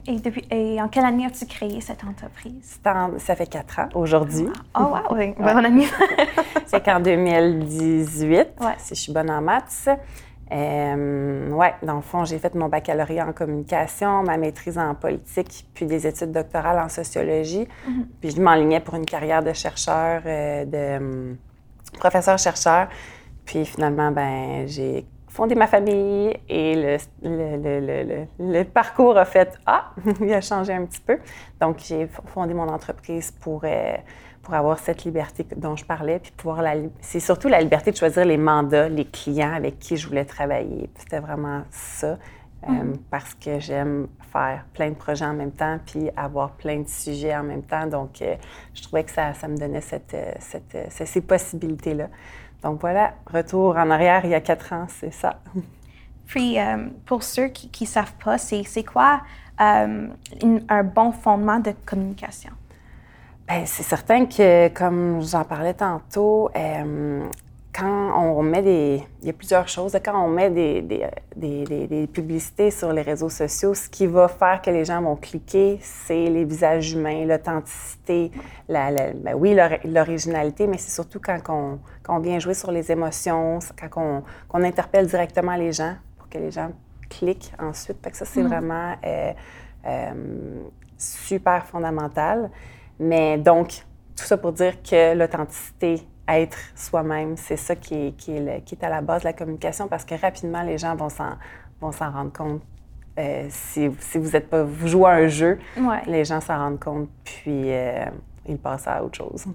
Et, 0.07 0.19
depuis, 0.19 0.45
et 0.51 0.81
en 0.81 0.89
quelle 0.89 1.05
année 1.05 1.27
as-tu 1.27 1.47
créé 1.47 1.81
cette 1.81 2.03
entreprise? 2.05 2.81
ça 3.19 3.37
fait 3.37 3.47
quatre 3.47 3.79
ans 3.79 3.89
aujourd'hui. 3.95 4.47
Oh, 4.79 4.83
wow! 4.83 5.17
Oui. 5.17 5.35
Bonne 5.39 5.65
année! 5.65 5.87
C'est 6.67 6.85
qu'en 6.85 7.01
2018, 7.01 8.49
si 8.79 8.95
je 8.95 9.01
suis 9.01 9.13
bonne 9.13 9.31
en 9.31 9.41
maths. 9.41 9.89
Euh, 10.53 11.49
oui, 11.51 11.67
dans 11.83 11.97
le 11.97 12.03
fond, 12.03 12.25
j'ai 12.25 12.39
fait 12.39 12.55
mon 12.55 12.69
baccalauréat 12.69 13.27
en 13.27 13.33
communication, 13.33 14.23
ma 14.23 14.37
maîtrise 14.37 14.79
en 14.79 14.95
politique, 14.95 15.67
puis 15.75 15.87
des 15.87 16.07
études 16.07 16.31
doctorales 16.31 16.79
en 16.79 16.89
sociologie. 16.89 17.67
Mm-hmm. 17.67 18.05
Puis 18.21 18.31
je 18.31 18.41
m'enlignais 18.41 18.81
pour 18.81 18.95
une 18.95 19.07
carrière 19.07 19.43
de 19.43 19.53
chercheur, 19.53 20.23
euh, 20.25 20.65
de 20.65 20.97
hum, 20.99 21.37
professeur-chercheur. 21.99 22.89
Puis 23.45 23.65
finalement, 23.65 24.13
ben 24.13 24.67
j'ai 24.67 25.07
fondé 25.37 25.55
ma 25.55 25.67
famille 25.67 26.35
et 26.49 26.75
le, 26.75 26.97
le, 27.23 28.27
le, 28.39 28.65
parcours 28.65 29.19
a 29.19 29.27
fait 29.27 29.59
Ah, 29.67 29.91
il 30.21 30.33
a 30.33 30.41
changé 30.41 30.73
un 30.73 30.87
petit 30.87 31.01
peu. 31.01 31.19
Donc, 31.61 31.79
j'ai 31.87 32.09
fondé 32.27 32.55
mon 32.55 32.69
entreprise 32.69 33.31
pour, 33.31 33.61
euh, 33.65 33.97
pour 34.43 34.55
avoir 34.55 34.79
cette 34.79 35.05
liberté 35.05 35.47
dont 35.57 35.77
je 35.77 35.85
parlais, 35.85 36.19
puis 36.19 36.33
pouvoir 36.35 36.63
la. 36.63 36.75
C'est 37.03 37.21
surtout 37.21 37.49
la 37.49 37.61
liberté 37.61 37.91
de 37.91 37.97
choisir 37.97 38.25
les 38.25 38.39
mandats, 38.39 38.89
les 38.89 39.05
clients 39.05 39.53
avec 39.53 39.79
qui 39.79 39.99
je 39.99 40.09
voulais 40.09 40.25
travailler. 40.25 40.89
C'était 40.97 41.21
vraiment 41.21 41.63
ça. 41.71 42.19
Euh, 42.65 42.73
mm-hmm. 42.73 42.97
parce 43.11 43.35
que 43.35 43.61
j'aime 43.61 44.09
faire 44.33 44.65
plein 44.73 44.89
de 44.89 44.95
projets 44.95 45.27
en 45.27 45.35
même 45.35 45.53
temps, 45.53 45.79
puis 45.85 46.09
avoir 46.17 46.53
plein 46.53 46.81
de 46.81 46.89
sujets 46.89 47.37
en 47.37 47.45
même 47.45 47.63
temps. 47.63 47.87
Donc, 47.87 48.23
euh, 48.23 48.35
je 48.75 48.83
trouvais 48.83 49.05
que 49.05 49.11
ça, 49.11 49.35
ça 49.35 49.47
me 49.47 49.57
donnait 49.57 49.83
cette, 49.83 50.17
cette, 50.41 50.77
ces 50.91 51.21
possibilités-là. 51.21 52.09
Donc 52.67 52.81
voilà, 52.81 53.15
retour 53.33 53.77
en 53.77 53.91
arrière 53.91 54.25
il 54.25 54.31
y 54.31 54.35
a 54.35 54.41
quatre 54.41 54.73
ans, 54.73 54.87
c'est 54.89 55.13
ça. 55.13 55.39
Puis, 56.27 56.59
euh, 56.59 56.89
pour 57.05 57.23
ceux 57.23 57.47
qui 57.47 57.85
ne 57.85 57.87
savent 57.87 58.15
pas, 58.25 58.39
c'est 58.39 58.83
quoi 58.83 59.21
euh, 59.61 60.09
un 60.69 60.83
bon 60.83 61.13
fondement 61.13 61.61
de 61.61 61.73
communication? 61.87 62.51
Bien, 63.47 63.65
c'est 63.67 63.85
certain 63.85 64.27
que, 64.27 64.67
comme 64.71 65.23
j'en 65.23 65.45
parlais 65.45 65.75
tantôt, 65.75 66.51
euh, 66.57 67.25
quand 67.77 68.13
on 68.17 68.43
met 68.43 68.63
des... 68.63 69.03
Il 69.21 69.27
y 69.27 69.31
a 69.31 69.33
plusieurs 69.35 69.69
choses. 69.69 69.97
Quand 70.03 70.25
on 70.25 70.29
met 70.29 70.51
des, 70.51 70.81
des, 70.81 71.07
des, 71.37 72.07
publicités 72.07 72.71
sur 72.71 72.93
les 72.93 73.03
réseaux 73.03 73.29
sociaux, 73.29 73.75
ce 73.75 73.89
qui 73.89 74.07
va 74.07 74.29
faire 74.29 74.63
que 74.63 74.71
les 74.71 74.85
gens 74.85 75.03
vont 75.03 75.17
cliquer, 75.17 75.79
c'est 75.83 76.31
les 76.31 76.45
visages 76.45 76.93
humains, 76.93 77.27
l'authenticité, 77.27 78.31
la, 78.69 79.13
ben 79.13 79.35
oui, 79.35 79.55
l'originalité, 79.85 80.67
mais 80.67 80.79
c'est 80.79 80.91
surtout 80.91 81.21
quand 81.21 81.39
on, 81.49 81.79
quand 82.03 82.17
on, 82.17 82.21
vient 82.21 82.39
jouer 82.39 82.55
sur 82.55 82.71
les 82.71 82.91
émotions, 82.91 83.59
quand 83.93 84.23
on, 84.55 84.63
interpelle 84.63 85.07
directement 85.07 85.55
les 85.57 85.73
gens 85.73 85.97
pour 86.17 86.31
que 86.31 86.39
les 86.39 86.51
gens 86.51 86.71
cliquent 87.11 87.53
ensuite. 87.59 87.99
Fait 88.03 88.11
que 88.11 88.17
ça, 88.17 88.25
c'est 88.25 88.43
mm. 88.43 88.49
vraiment 88.49 88.95
euh, 89.05 89.33
euh, 89.87 90.13
super 90.97 91.67
fondamental. 91.67 92.51
Mais 92.99 93.37
donc, 93.37 93.85
tout 94.17 94.25
ça 94.25 94.39
pour 94.39 94.53
dire 94.53 94.83
que 94.83 95.15
l'authenticité, 95.15 96.01
être 96.29 96.59
soi-même, 96.75 97.37
c'est 97.37 97.57
ça 97.57 97.77
qui 97.77 97.95
est, 97.95 98.13
qui, 98.17 98.33
est 98.33 98.63
qui 98.65 98.75
est, 98.75 98.85
à 98.85 98.89
la 98.89 99.01
base 99.01 99.23
de 99.23 99.29
la 99.29 99.33
communication 99.33 99.89
parce 99.89 100.05
que 100.05 100.15
rapidement, 100.15 100.63
les 100.63 100.79
gens 100.79 100.97
vont 100.97 101.09
s'en, 101.09 101.33
vont 101.81 101.93
s'en 101.93 102.11
rendre 102.11 102.33
compte. 102.33 102.63
Euh, 103.19 103.47
si, 103.49 103.91
si, 104.01 104.19
vous 104.19 104.37
êtes 104.37 104.51
pas, 104.51 104.63
vous 104.63 104.89
jouez 104.89 105.11
à 105.11 105.15
un 105.15 105.29
jeu, 105.29 105.59
les 106.07 106.25
gens 106.25 106.41
s'en 106.41 106.59
rendent 106.59 106.81
compte, 106.81 107.09
puis 107.25 107.73
euh, 107.73 108.05
ils 108.47 108.59
passent 108.59 108.87
à 108.87 109.03
autre 109.03 109.17
chose. 109.17 109.47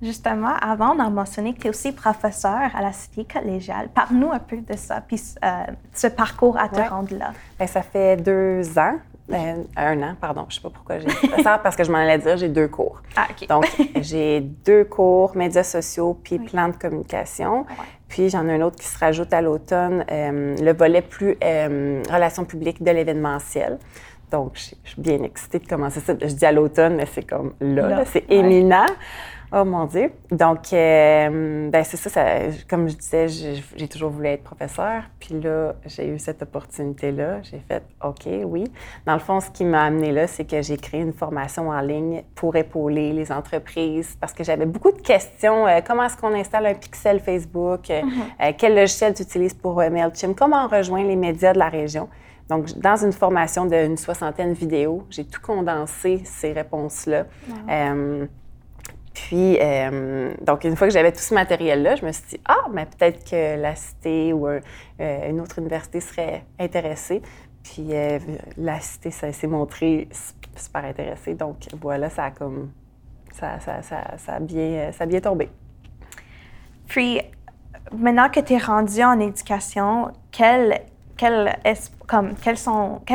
Justement, 0.00 0.54
avant, 0.60 0.96
on 0.96 1.00
a 1.00 1.10
mentionné 1.10 1.54
que 1.54 1.60
tu 1.60 1.66
es 1.66 1.70
aussi 1.70 1.92
professeur 1.92 2.74
à 2.74 2.82
la 2.82 2.92
Cité 2.92 3.24
collégiale. 3.24 3.88
Parle-nous 3.88 4.32
un 4.32 4.38
peu 4.38 4.56
de 4.56 4.76
ça, 4.76 5.00
puis 5.00 5.20
euh, 5.44 5.48
ce 5.92 6.06
parcours 6.06 6.58
à 6.58 6.68
te 6.68 6.80
rendre 6.80 7.14
là. 7.16 7.32
Bien, 7.58 7.66
ça 7.66 7.82
fait 7.82 8.16
deux 8.16 8.78
ans 8.78 8.96
ben, 9.28 9.64
un 9.76 10.02
an, 10.02 10.16
pardon. 10.20 10.44
Je 10.48 10.56
sais 10.56 10.60
pas 10.60 10.70
pourquoi 10.70 10.98
j'ai 10.98 11.06
dit 11.06 11.42
ça, 11.42 11.58
parce 11.58 11.76
que 11.76 11.84
je 11.84 11.90
m'en 11.90 11.98
allais 11.98 12.18
dire, 12.18 12.36
j'ai 12.36 12.48
deux 12.48 12.68
cours. 12.68 13.00
Ah, 13.16 13.26
OK. 13.30 13.48
Donc, 13.48 13.66
j'ai 14.00 14.40
deux 14.40 14.84
cours, 14.84 15.36
médias 15.36 15.62
sociaux 15.62 16.18
puis 16.22 16.38
plan 16.38 16.68
de 16.68 16.76
communication. 16.76 17.64
Puis, 18.08 18.28
j'en 18.28 18.46
ai 18.48 18.54
un 18.54 18.60
autre 18.60 18.76
qui 18.76 18.86
se 18.86 18.98
rajoute 18.98 19.32
à 19.32 19.40
l'automne, 19.40 20.04
euh, 20.10 20.56
le 20.60 20.72
volet 20.74 21.00
plus 21.00 21.36
euh, 21.42 22.02
relations 22.10 22.44
publiques 22.44 22.82
de 22.82 22.90
l'événementiel. 22.90 23.78
Donc, 24.30 24.52
je 24.54 24.60
suis 24.60 25.00
bien 25.00 25.22
excitée 25.22 25.58
de 25.58 25.66
commencer 25.66 26.00
ça. 26.00 26.12
Je 26.20 26.26
dis 26.34 26.44
à 26.44 26.52
l'automne, 26.52 26.96
mais 26.96 27.06
c'est 27.06 27.22
comme 27.22 27.54
là, 27.60 28.04
c'est 28.04 28.24
éminent. 28.28 28.86
Oh 29.56 29.64
mon 29.64 29.84
Dieu. 29.84 30.10
Donc, 30.32 30.72
euh, 30.72 31.70
ben 31.70 31.84
c'est 31.84 31.96
ça, 31.96 32.24
Comme 32.68 32.88
je 32.88 32.96
disais, 32.96 33.28
j'ai 33.28 33.86
toujours 33.86 34.10
voulu 34.10 34.26
être 34.26 34.42
professeur. 34.42 35.04
Puis 35.20 35.40
là, 35.40 35.74
j'ai 35.86 36.08
eu 36.08 36.18
cette 36.18 36.42
opportunité-là. 36.42 37.40
J'ai 37.42 37.60
fait 37.60 37.84
OK, 38.02 38.26
oui. 38.46 38.64
Dans 39.06 39.12
le 39.12 39.20
fond, 39.20 39.38
ce 39.38 39.50
qui 39.50 39.64
m'a 39.64 39.84
amené 39.84 40.10
là, 40.10 40.26
c'est 40.26 40.44
que 40.44 40.60
j'ai 40.60 40.76
créé 40.76 41.02
une 41.02 41.12
formation 41.12 41.68
en 41.68 41.80
ligne 41.82 42.24
pour 42.34 42.56
épauler 42.56 43.12
les 43.12 43.30
entreprises 43.30 44.16
parce 44.20 44.32
que 44.32 44.42
j'avais 44.42 44.66
beaucoup 44.66 44.90
de 44.90 45.00
questions. 45.00 45.68
Euh, 45.68 45.78
comment 45.86 46.02
est-ce 46.02 46.16
qu'on 46.16 46.34
installe 46.34 46.66
un 46.66 46.74
pixel 46.74 47.20
Facebook? 47.20 47.90
Euh, 47.90 48.00
mm-hmm. 48.00 48.56
quel 48.58 48.74
logiciel 48.74 49.14
tu 49.14 49.22
utilises 49.22 49.54
pour 49.54 49.76
MailChimp? 49.76 50.36
Comment 50.36 50.64
on 50.64 50.68
rejoint 50.68 51.04
les 51.04 51.16
médias 51.16 51.52
de 51.52 51.60
la 51.60 51.68
région? 51.68 52.08
Donc, 52.48 52.76
dans 52.78 52.96
une 52.96 53.12
formation 53.12 53.66
d'une 53.66 53.96
soixantaine 53.96 54.52
de 54.52 54.58
vidéos, 54.58 55.04
j'ai 55.10 55.24
tout 55.24 55.40
condensé 55.40 56.22
ces 56.24 56.52
réponses-là. 56.52 57.26
Puis, 59.14 59.58
euh, 59.60 60.34
donc, 60.42 60.64
une 60.64 60.74
fois 60.74 60.88
que 60.88 60.92
j'avais 60.92 61.12
tout 61.12 61.20
ce 61.20 61.34
matériel-là, 61.34 61.94
je 61.94 62.04
me 62.04 62.10
suis 62.10 62.24
dit, 62.30 62.40
ah, 62.46 62.66
mais 62.72 62.84
peut-être 62.84 63.30
que 63.30 63.60
la 63.60 63.76
Cité 63.76 64.32
ou 64.32 64.48
euh, 64.48 64.60
une 64.98 65.40
autre 65.40 65.60
université 65.60 66.00
serait 66.00 66.44
intéressée. 66.58 67.22
Puis, 67.62 67.86
euh, 67.92 68.18
la 68.56 68.80
Cité, 68.80 69.12
ça 69.12 69.32
s'est 69.32 69.46
montré 69.46 70.08
super 70.56 70.84
intéressé. 70.84 71.34
Donc, 71.34 71.58
voilà, 71.80 72.10
ça 72.10 72.24
a 72.24 72.30
comme. 72.32 72.72
Ça, 73.32 73.58
ça, 73.60 73.82
ça, 73.82 74.32
a, 74.32 74.40
bien, 74.40 74.92
ça 74.92 75.06
bien 75.06 75.20
tombé. 75.20 75.48
Puis, 76.86 77.20
maintenant 77.92 78.28
que 78.28 78.40
tu 78.40 78.52
es 78.54 78.58
rendu 78.58 79.02
en 79.02 79.18
éducation, 79.18 80.12
quel 80.30 80.82
quel, 81.16 81.56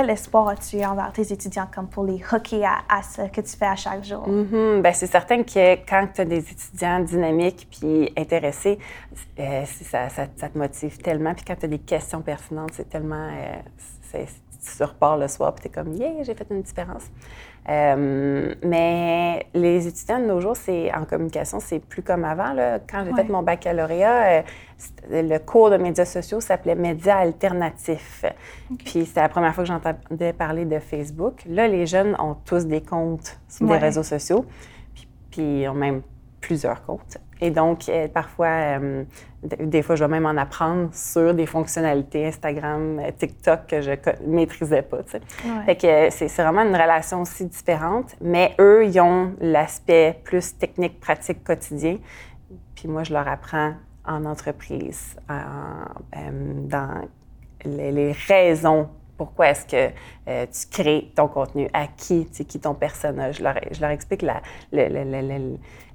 espoir 0.10 0.50
as-tu 0.50 0.84
envers 0.84 1.12
tes 1.12 1.34
étudiants 1.34 1.68
comme 1.74 1.88
pour 1.88 2.06
les 2.06 2.22
hooker 2.32 2.64
à, 2.66 3.02
ce 3.04 3.24
que 3.30 3.42
tu 3.42 3.58
fais 3.58 3.66
à 3.66 3.76
chaque 3.76 4.04
jour? 4.04 4.28
Mm 4.28 4.82
c'est 4.94 5.08
certain 5.08 5.44
que 5.44 5.76
quand 5.88 6.08
tu 6.14 6.22
as 6.22 6.26
des 6.26 6.40
étudiants 6.40 7.00
dynamiques 7.00 7.68
puis 7.70 8.12
intéressés, 8.18 8.80
euh, 9.40 9.64
ça, 9.66 10.10
ça, 10.10 10.28
te 10.28 10.58
motive 10.58 10.98
tellement. 10.98 11.34
Puis 11.34 11.46
quand 11.46 11.56
tu 11.56 11.66
as 11.66 11.70
des 11.70 11.80
questions 11.80 12.22
pertinentes, 12.22 12.72
c'est 12.74 12.90
tellement. 12.90 13.30
Euh, 14.14 14.28
tu 14.60 14.84
repars 14.84 15.18
le 15.18 15.28
soir 15.28 15.54
puis 15.54 15.64
tu 15.64 15.68
es 15.68 15.72
comme, 15.72 15.94
yeah, 15.94 16.24
j'ai 16.24 16.34
fait 16.34 16.48
une 16.50 16.62
différence. 16.62 17.04
Euh, 17.70 18.56
mais 18.64 19.46
les 19.54 19.88
étudiants 19.88 20.20
de 20.20 20.26
nos 20.26 20.40
jours, 20.40 20.56
c'est 20.56 20.94
en 20.94 21.06
communication, 21.06 21.60
c'est 21.60 21.80
plus 21.80 22.02
comme 22.02 22.26
avant. 22.26 22.54
Là. 22.54 22.80
Quand 22.80 23.04
j'ai 23.06 23.14
fait 23.14 23.30
mon 23.30 23.44
baccalauréat, 23.44 24.40
euh, 24.40 24.42
le 25.10 25.38
cours 25.38 25.70
de 25.70 25.78
médias 25.78 26.06
sociaux 26.06 26.42
s'appelait 26.42 26.76
Médias 26.76 27.18
alternatifs. 27.18 28.26
Puis 28.86 29.06
c'était 29.06 29.22
la 29.22 29.30
première 29.30 29.54
fois 29.54 29.64
que 29.64 29.68
j'entendais 29.68 30.34
parler 30.34 30.66
de 30.66 30.80
Facebook. 30.80 31.44
Là, 31.46 31.68
les 31.68 31.86
jeunes 31.86 32.16
ont 32.20 32.36
tous 32.46 32.66
des 32.66 32.82
comptes 32.82 33.40
sur 33.48 33.68
des 33.68 33.78
réseaux 33.78 34.04
sociaux, 34.04 34.46
puis, 34.94 35.08
puis 35.30 35.62
ils 35.62 35.68
ont 35.68 35.74
même 35.74 36.02
plusieurs 36.42 36.84
comptes. 36.86 37.18
Et 37.42 37.52
donc, 37.52 37.88
euh, 37.88 38.08
parfois, 38.10 38.48
euh, 38.48 39.04
des 39.44 39.82
fois, 39.82 39.96
je 39.96 40.04
vais 40.04 40.10
même 40.10 40.26
en 40.26 40.36
apprendre 40.36 40.90
sur 40.94 41.34
des 41.34 41.46
fonctionnalités 41.46 42.28
Instagram, 42.28 43.00
euh, 43.00 43.12
TikTok 43.18 43.68
que 43.68 43.82
je 43.82 43.92
ne 43.92 44.36
maîtrisais 44.36 44.82
pas. 44.82 45.04
Tu 45.04 45.18
Fait 45.66 45.76
que 45.76 46.10
c'est 46.10 46.28
vraiment 46.42 46.64
une 46.64 46.76
relation 46.76 47.22
aussi 47.22 47.46
différente, 47.46 48.16
mais 48.22 48.56
eux, 48.60 48.86
ils 48.86 49.00
ont 49.00 49.34
l'aspect 49.40 50.20
plus 50.24 50.58
technique, 50.58 51.00
pratique, 51.00 51.44
quotidien. 51.44 51.98
Puis 52.76 52.90
moi, 52.90 53.04
je 53.04 53.14
leur 53.14 53.28
apprends 53.28 53.74
en 54.06 54.26
entreprise, 54.26 55.16
dans 55.28 57.02
les, 57.66 58.12
raisons 58.28 58.90
pourquoi 59.20 59.50
est-ce 59.50 59.66
que 59.66 59.90
tu 60.46 60.68
crées 60.72 61.12
ton 61.14 61.28
contenu, 61.28 61.68
à 61.74 61.88
qui, 61.88 62.26
tu 62.34 62.46
qui 62.46 62.60
ton 62.60 62.74
personnage? 62.74 63.38
Je 63.40 63.44
leur, 63.44 63.56
je 63.70 63.82
leur 63.82 63.90
explique 63.92 64.22
la, 64.22 64.42
le, 64.72 64.88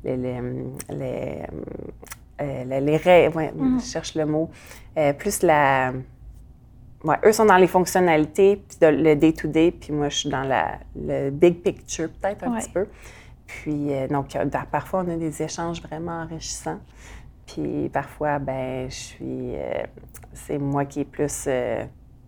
les, 0.05 1.43
euh, 2.41 2.99
rêves, 2.99 3.37
mm-hmm. 3.37 3.81
je 3.81 3.85
cherche 3.85 4.15
le 4.15 4.27
mot, 4.27 4.51
euh, 4.99 5.13
plus 5.13 5.43
la... 5.43 5.93
Ouais, 7.03 7.17
eux 7.25 7.33
sont 7.33 7.45
dans 7.45 7.57
les 7.57 7.67
fonctionnalités, 7.67 8.57
puis 8.57 8.77
le 8.81 9.15
day-to-day, 9.15 9.73
puis 9.73 9.93
moi, 9.93 10.09
je 10.09 10.19
suis 10.19 10.31
dans 10.31 10.43
la, 10.43 10.79
le 10.97 11.31
big 11.31 11.63
picture, 11.63 12.09
peut-être 12.21 12.45
un 12.45 12.59
petit 12.59 12.71
peu. 12.71 12.87
Puis, 13.47 13.93
euh, 13.93 14.09
donc, 14.09 14.37
parfois, 14.71 15.05
on 15.07 15.11
a 15.11 15.17
des 15.17 15.43
échanges 15.43 15.83
vraiment 15.83 16.23
enrichissants. 16.23 16.81
Puis, 17.47 17.91
parfois, 17.91 18.39
ben 18.39 18.89
je 18.89 18.95
suis... 18.95 19.53
c'est 20.33 20.57
moi 20.57 20.87
qui 20.87 21.01
est 21.01 21.05
plus 21.05 21.47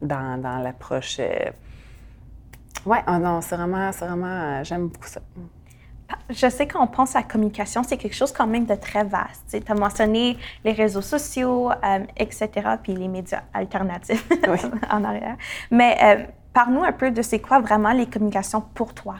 dans, 0.02 0.40
dans 0.40 0.58
l'approche... 0.58 1.18
ouais, 1.18 3.02
oh 3.08 3.18
non, 3.18 3.40
c'est 3.40 3.56
vraiment... 3.56 3.90
vraiment 3.90 4.64
J'aime 4.64 4.88
beaucoup 4.88 5.08
ça 5.08 5.20
je 6.28 6.48
sais 6.48 6.66
qu'on 6.66 6.86
pense 6.86 7.14
à 7.16 7.20
la 7.20 7.24
communication, 7.24 7.82
c'est 7.82 7.96
quelque 7.96 8.14
chose 8.14 8.32
quand 8.32 8.46
même 8.46 8.66
de 8.66 8.74
très 8.74 9.04
vaste. 9.04 9.56
Tu 9.64 9.72
as 9.72 9.74
mentionné 9.74 10.36
les 10.64 10.72
réseaux 10.72 11.02
sociaux, 11.02 11.70
euh, 11.70 11.98
etc., 12.16 12.50
puis 12.82 12.94
les 12.94 13.08
médias 13.08 13.42
alternatifs 13.54 14.26
en 14.90 15.04
arrière. 15.04 15.36
Mais 15.70 15.96
euh, 16.02 16.24
parle-nous 16.52 16.84
un 16.84 16.92
peu 16.92 17.10
de 17.10 17.22
c'est 17.22 17.40
quoi 17.40 17.60
vraiment 17.60 17.92
les 17.92 18.06
communications 18.06 18.62
pour 18.74 18.94
toi? 18.94 19.16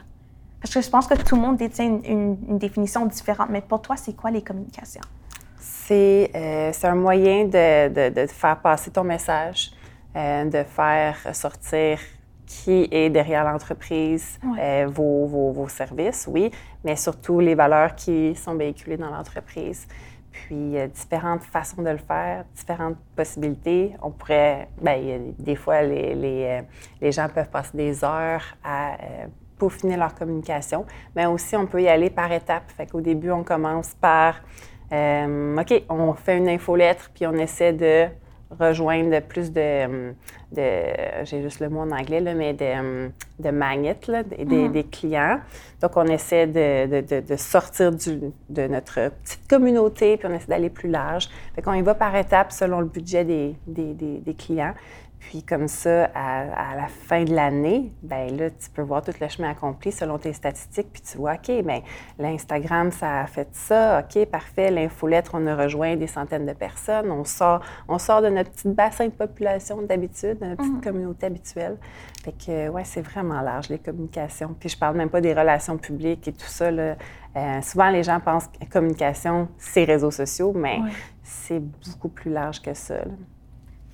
Parce 0.61 0.73
que 0.73 0.81
je 0.81 0.89
pense 0.89 1.07
que 1.07 1.15
tout 1.15 1.35
le 1.35 1.41
monde 1.41 1.57
détient 1.57 1.99
une, 2.03 2.57
définition 2.57 3.05
différente, 3.05 3.49
mais 3.49 3.61
pour 3.61 3.81
toi, 3.81 3.95
c'est 3.95 4.15
quoi 4.15 4.31
les 4.31 4.41
communications? 4.41 5.01
C'est 5.59 6.31
euh, 6.35 6.71
un 6.83 6.95
moyen 6.95 7.45
de, 7.45 7.87
de, 7.89 8.21
de, 8.21 8.27
faire 8.27 8.59
passer 8.59 8.91
ton 8.91 9.03
message, 9.03 9.71
de 10.17 10.63
faire 10.63 11.15
sortir 11.35 11.99
qui 12.47 12.87
est 12.91 13.09
derrière 13.09 13.43
l'entreprise, 13.43 14.39
euh, 14.57 14.87
vos, 14.89 15.27
vos, 15.27 15.51
vos, 15.51 15.67
services, 15.67 16.27
oui, 16.31 16.49
mais 16.83 16.95
surtout 16.95 17.39
les 17.39 17.55
valeurs 17.55 17.93
qui 17.93 18.33
sont 18.35 18.55
véhiculées 18.55 18.97
dans 18.97 19.09
l'entreprise. 19.09 19.85
Puis, 20.31 20.77
a 20.77 20.87
différentes 20.87 21.43
façons 21.43 21.81
de 21.81 21.89
le 21.89 21.97
faire, 21.97 22.45
différentes 22.55 22.97
possibilités. 23.15 23.95
On 24.01 24.11
pourrait, 24.11 24.69
bien, 24.81 25.19
des 25.37 25.55
fois, 25.55 25.81
les, 25.81 26.15
les, 26.15 26.45
euh, 26.45 26.61
les, 27.01 27.11
gens 27.11 27.27
peuvent 27.27 27.49
passer 27.49 27.75
des 27.75 28.03
heures 28.03 28.43
à 28.63 28.93
euh, 28.93 29.25
peaufiner 29.57 29.97
leur 29.97 30.13
communication, 30.15 30.85
mais 31.15 31.25
aussi, 31.25 31.55
on 31.55 31.65
peut 31.65 31.81
y 31.81 31.89
aller 31.89 32.09
par 32.09 32.31
étapes. 32.31 32.71
Fait 32.71 32.85
qu'au 32.85 33.01
début, 33.01 33.31
on 33.31 33.43
commence 33.43 33.93
par, 33.95 34.35
OK, 34.91 35.83
on 35.89 36.13
fait 36.13 36.37
une 36.37 36.47
infolettre, 36.47 37.09
puis 37.13 37.25
on 37.25 37.33
essaie 37.33 37.73
de 37.73 38.07
rejoindre 38.51 39.19
plus 39.21 39.51
de, 39.51 40.13
j'ai 40.55 41.41
juste 41.41 41.59
le 41.59 41.69
mot 41.69 41.81
en 41.81 41.91
anglais, 41.91 42.19
là, 42.19 42.33
mais 42.33 42.53
de, 42.53 43.09
de 43.39 43.49
magnets, 43.49 43.99
là, 44.07 44.23
des, 44.23 44.69
des, 44.69 44.83
clients. 44.83 45.39
Donc, 45.81 45.97
on 45.97 46.05
essaie 46.05 46.47
de, 46.47 47.21
de 47.21 47.35
sortir 47.35 47.91
du, 47.91 48.19
de 48.49 48.67
notre 48.67 49.11
petite 49.23 49.47
communauté, 49.49 50.17
puis 50.17 50.27
on 50.31 50.33
essaie 50.33 50.47
d'aller 50.47 50.69
plus 50.69 50.89
large. 50.89 51.29
Fait 51.55 51.61
qu'on 51.61 51.73
y 51.73 51.81
va 51.81 51.93
par 51.93 52.15
étapes 52.15 52.51
selon 52.51 52.79
le 52.79 52.87
budget 52.87 53.25
des, 53.25 53.55
des 53.67 54.33
clients. 54.33 54.73
Puis 55.27 55.43
comme 55.43 55.67
ça, 55.67 56.05
à, 56.15 56.73
la 56.77 56.87
fin 56.87 57.25
de 57.25 57.35
l'année, 57.35 57.91
ben 58.01 58.37
là, 58.37 58.49
tu 58.49 58.69
peux 58.69 58.81
voir 58.81 59.01
tout 59.01 59.11
le 59.19 59.27
chemin 59.27 59.49
accompli 59.49 59.91
selon 59.91 60.17
tes 60.17 60.31
statistiques, 60.31 60.87
puis 60.93 61.01
tu 61.01 61.17
vois, 61.17 61.33
OK, 61.33 61.51
bien, 61.65 61.81
l'Instagram, 62.17 62.91
ça 62.93 63.23
a 63.23 63.27
fait 63.27 63.49
ça, 63.51 63.99
OK, 63.99 64.25
parfait, 64.27 64.71
l'infolettre, 64.71 65.31
on 65.33 65.45
a 65.47 65.53
rejoint 65.53 65.97
des 65.97 66.07
centaines 66.07 66.45
de 66.45 66.53
personnes, 66.53 67.11
on 67.11 67.25
sort, 67.25 67.59
on 67.89 67.97
sort 67.99 68.21
de 68.21 68.29
notre 68.29 68.51
petit 68.51 68.69
bassin 68.69 69.07
de 69.07 69.11
population 69.11 69.81
d'habitude, 69.81 70.39
de 70.39 70.45
notre 70.45 70.61
petite 70.61 70.75
mhm. 70.75 70.81
communauté 70.81 71.25
habituelle. 71.25 71.75
Fait 72.23 72.31
que, 72.31 72.69
ouais, 72.69 72.85
c'est 72.85 73.01
vraiment 73.01 73.41
large, 73.41 73.67
les 73.67 73.79
communications. 73.79 74.55
Puis 74.57 74.69
je 74.69 74.77
parle 74.77 74.95
même 74.95 75.09
pas 75.09 75.19
des 75.19 75.33
relations 75.33 75.77
publiques 75.77 76.25
et 76.29 76.31
tout 76.31 76.47
ça, 76.47 76.71
là. 76.71 76.95
Euh, 77.35 77.61
souvent, 77.61 77.89
les 77.89 78.01
gens 78.01 78.21
pensent 78.21 78.47
que 78.47 78.65
communication, 78.65 79.49
c'est 79.57 79.83
réseaux 79.83 80.09
sociaux, 80.09 80.53
mais 80.55 80.79
c'est 81.21 81.59
beaucoup 81.59 82.07
plus 82.07 82.31
large 82.31 82.61
que 82.61 82.73
ça. 82.73 82.95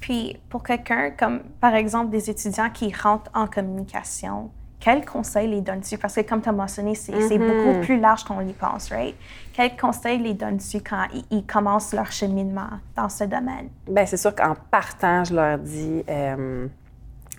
Puis 0.03 0.37
pour 0.49 0.63
quelqu'un 0.63 1.11
comme 1.11 1.39
par 1.61 1.75
exemple 1.75 2.09
des 2.09 2.29
étudiants 2.29 2.69
qui 2.69 2.93
rentrent 2.93 3.31
en 3.33 3.47
communication, 3.47 4.51
quels 4.81 5.05
conseils 5.05 5.47
les 5.47 5.61
donnes-tu? 5.61 5.97
Parce 5.97 6.15
que 6.15 6.21
comme 6.21 6.41
tu 6.41 6.49
as 6.49 6.51
mentionné, 6.51 6.93
c'est 6.93 7.13
Mm-hmm. 7.13 7.37
beaucoup 7.47 7.79
plus 7.79 7.97
large 7.97 8.25
qu'on 8.25 8.41
y 8.41 8.51
pense, 8.51 8.89
right? 8.91 9.15
Quels 9.53 9.77
conseils 9.77 10.19
les 10.19 10.33
donnes-tu 10.33 10.81
quand 10.81 11.05
ils, 11.13 11.23
ils 11.31 11.45
commencent 11.45 11.93
leur 11.93 12.11
cheminement 12.11 12.67
dans 12.97 13.07
ce 13.07 13.23
domaine? 13.23 13.69
Bien, 13.87 14.05
c'est 14.05 14.17
sûr 14.17 14.35
qu'en 14.35 14.55
partant, 14.69 15.23
je 15.23 15.35
leur 15.35 15.57
dis, 15.57 16.03
euh, 16.09 16.67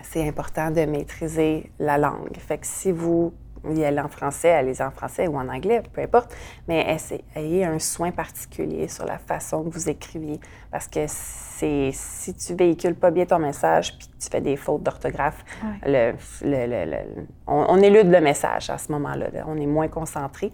c'est 0.03 0.27
important 0.27 0.70
de 0.70 0.87
maîtriser 0.87 1.70
la 1.79 1.98
langue. 1.98 2.35
Fait 2.38 2.57
que 2.57 2.66
si 2.66 2.92
vous 2.92 3.35
y 3.72 3.85
allez 3.85 4.00
en 4.00 4.09
français, 4.09 4.50
allez 4.50 4.81
en 4.83 4.90
français 4.90 5.27
ou 5.29 5.37
en 5.38 5.48
anglais, 5.48 5.83
peu 5.92 6.00
importe, 6.03 6.35
mais 6.68 6.85
essa- 6.88 7.16
ayez 7.37 7.64
un 7.64 7.79
soin 7.79 8.11
particulier 8.11 8.88
sur 8.88 9.05
la 9.07 9.18
façon 9.18 9.64
que 9.64 9.70
vous 9.70 9.88
écriviez. 9.88 10.40
Parce 10.70 10.87
que 10.88 11.00
c'est 11.09 11.90
si 11.92 12.35
tu 12.35 12.55
véhicules 12.55 12.94
pas 12.94 13.11
bien 13.11 13.27
ton 13.27 13.38
message 13.38 13.96
puis 13.98 14.09
que 14.09 14.22
tu 14.24 14.29
fais 14.31 14.40
des 14.40 14.57
fautes 14.57 14.83
d'orthographe, 14.83 15.44
le, 15.87 16.12
le- 16.42 16.66
le- 16.66 16.90
le- 16.90 17.27
on, 17.46 17.66
on 17.68 17.77
élude 17.81 18.11
le 18.11 18.20
message 18.20 18.70
à 18.70 18.79
ce 18.79 18.90
moment-là. 18.92 19.29
là. 19.33 19.44
On 19.46 19.57
est 19.57 19.66
moins 19.66 19.88
concentré. 19.88 20.50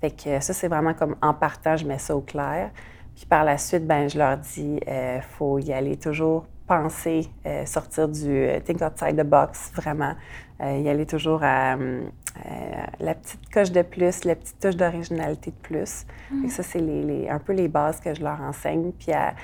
Fait 0.00 0.10
que 0.10 0.40
ça, 0.40 0.52
c'est 0.52 0.68
vraiment 0.68 0.94
comme 0.94 1.16
en 1.22 1.32
partant, 1.34 1.76
je 1.76 1.86
mets 1.86 1.98
ça 1.98 2.14
au 2.16 2.20
clair. 2.20 2.70
Puis 3.14 3.26
par 3.26 3.44
la 3.44 3.58
suite, 3.58 3.86
ben, 3.86 4.08
je 4.08 4.18
leur 4.18 4.36
dis, 4.38 4.80
il 4.86 5.22
faut 5.36 5.58
y 5.58 5.72
aller 5.72 5.96
toujours 5.96 6.46
penser, 6.66 7.28
euh, 7.46 7.64
sortir 7.66 8.08
du 8.08 8.28
euh, 8.30 8.60
think 8.60 8.80
outside 8.82 9.16
the 9.16 9.24
box, 9.26 9.70
vraiment. 9.74 10.14
Euh, 10.60 10.78
y 10.78 10.88
aller 10.88 11.06
toujours 11.06 11.40
à 11.42 11.74
euh, 11.74 12.02
la 13.00 13.14
petite 13.14 13.52
coche 13.52 13.72
de 13.72 13.82
plus, 13.82 14.24
la 14.24 14.36
petite 14.36 14.60
touche 14.60 14.76
d'originalité 14.76 15.50
de 15.50 15.56
plus. 15.56 16.06
Que 16.44 16.48
ça, 16.50 16.62
c'est 16.62 16.78
les, 16.78 17.02
les- 17.02 17.28
un 17.28 17.38
peu 17.40 17.52
les 17.52 17.68
bases 17.68 18.00
que 18.00 18.14
je 18.14 18.22
leur 18.22 18.40
enseigne. 18.40 18.92
Puis 18.92 19.12
à- 19.12 19.34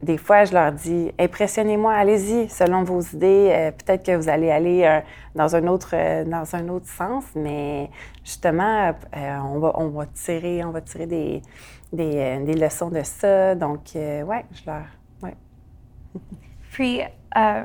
des 0.00 0.16
fois, 0.16 0.44
je 0.44 0.52
leur 0.54 0.72
dis 0.72 1.10
impressionnez-moi, 1.18 1.92
allez-y, 1.92 2.48
selon 2.48 2.84
vos 2.84 3.00
idées. 3.00 3.50
euh, 3.52 3.70
Peut-être 3.72 4.06
que 4.06 4.16
vous 4.16 4.28
allez 4.28 4.50
aller 4.50 4.84
euh, 4.84 5.00
dans, 5.34 5.54
un 5.56 5.66
autre, 5.66 5.90
euh, 5.94 6.24
dans 6.24 6.54
un 6.54 6.68
autre 6.68 6.86
sens, 6.88 7.24
mais 7.34 7.90
justement, 8.24 8.92
on, 9.14 9.58
va, 9.58 9.72
on, 9.74 9.88
va 9.88 10.06
tirer, 10.06 10.64
on 10.64 10.70
va 10.70 10.80
tirer 10.82 11.06
des, 11.06 11.42
des, 11.92 12.38
des 12.44 12.54
leçons 12.54 12.90
de 12.90 13.02
ça. 13.02 13.54
Donc, 13.56 13.80
ouais, 13.94 14.44
je 14.52 14.70
leur. 14.70 14.82
Puis, 16.72 17.00
euh, 17.36 17.64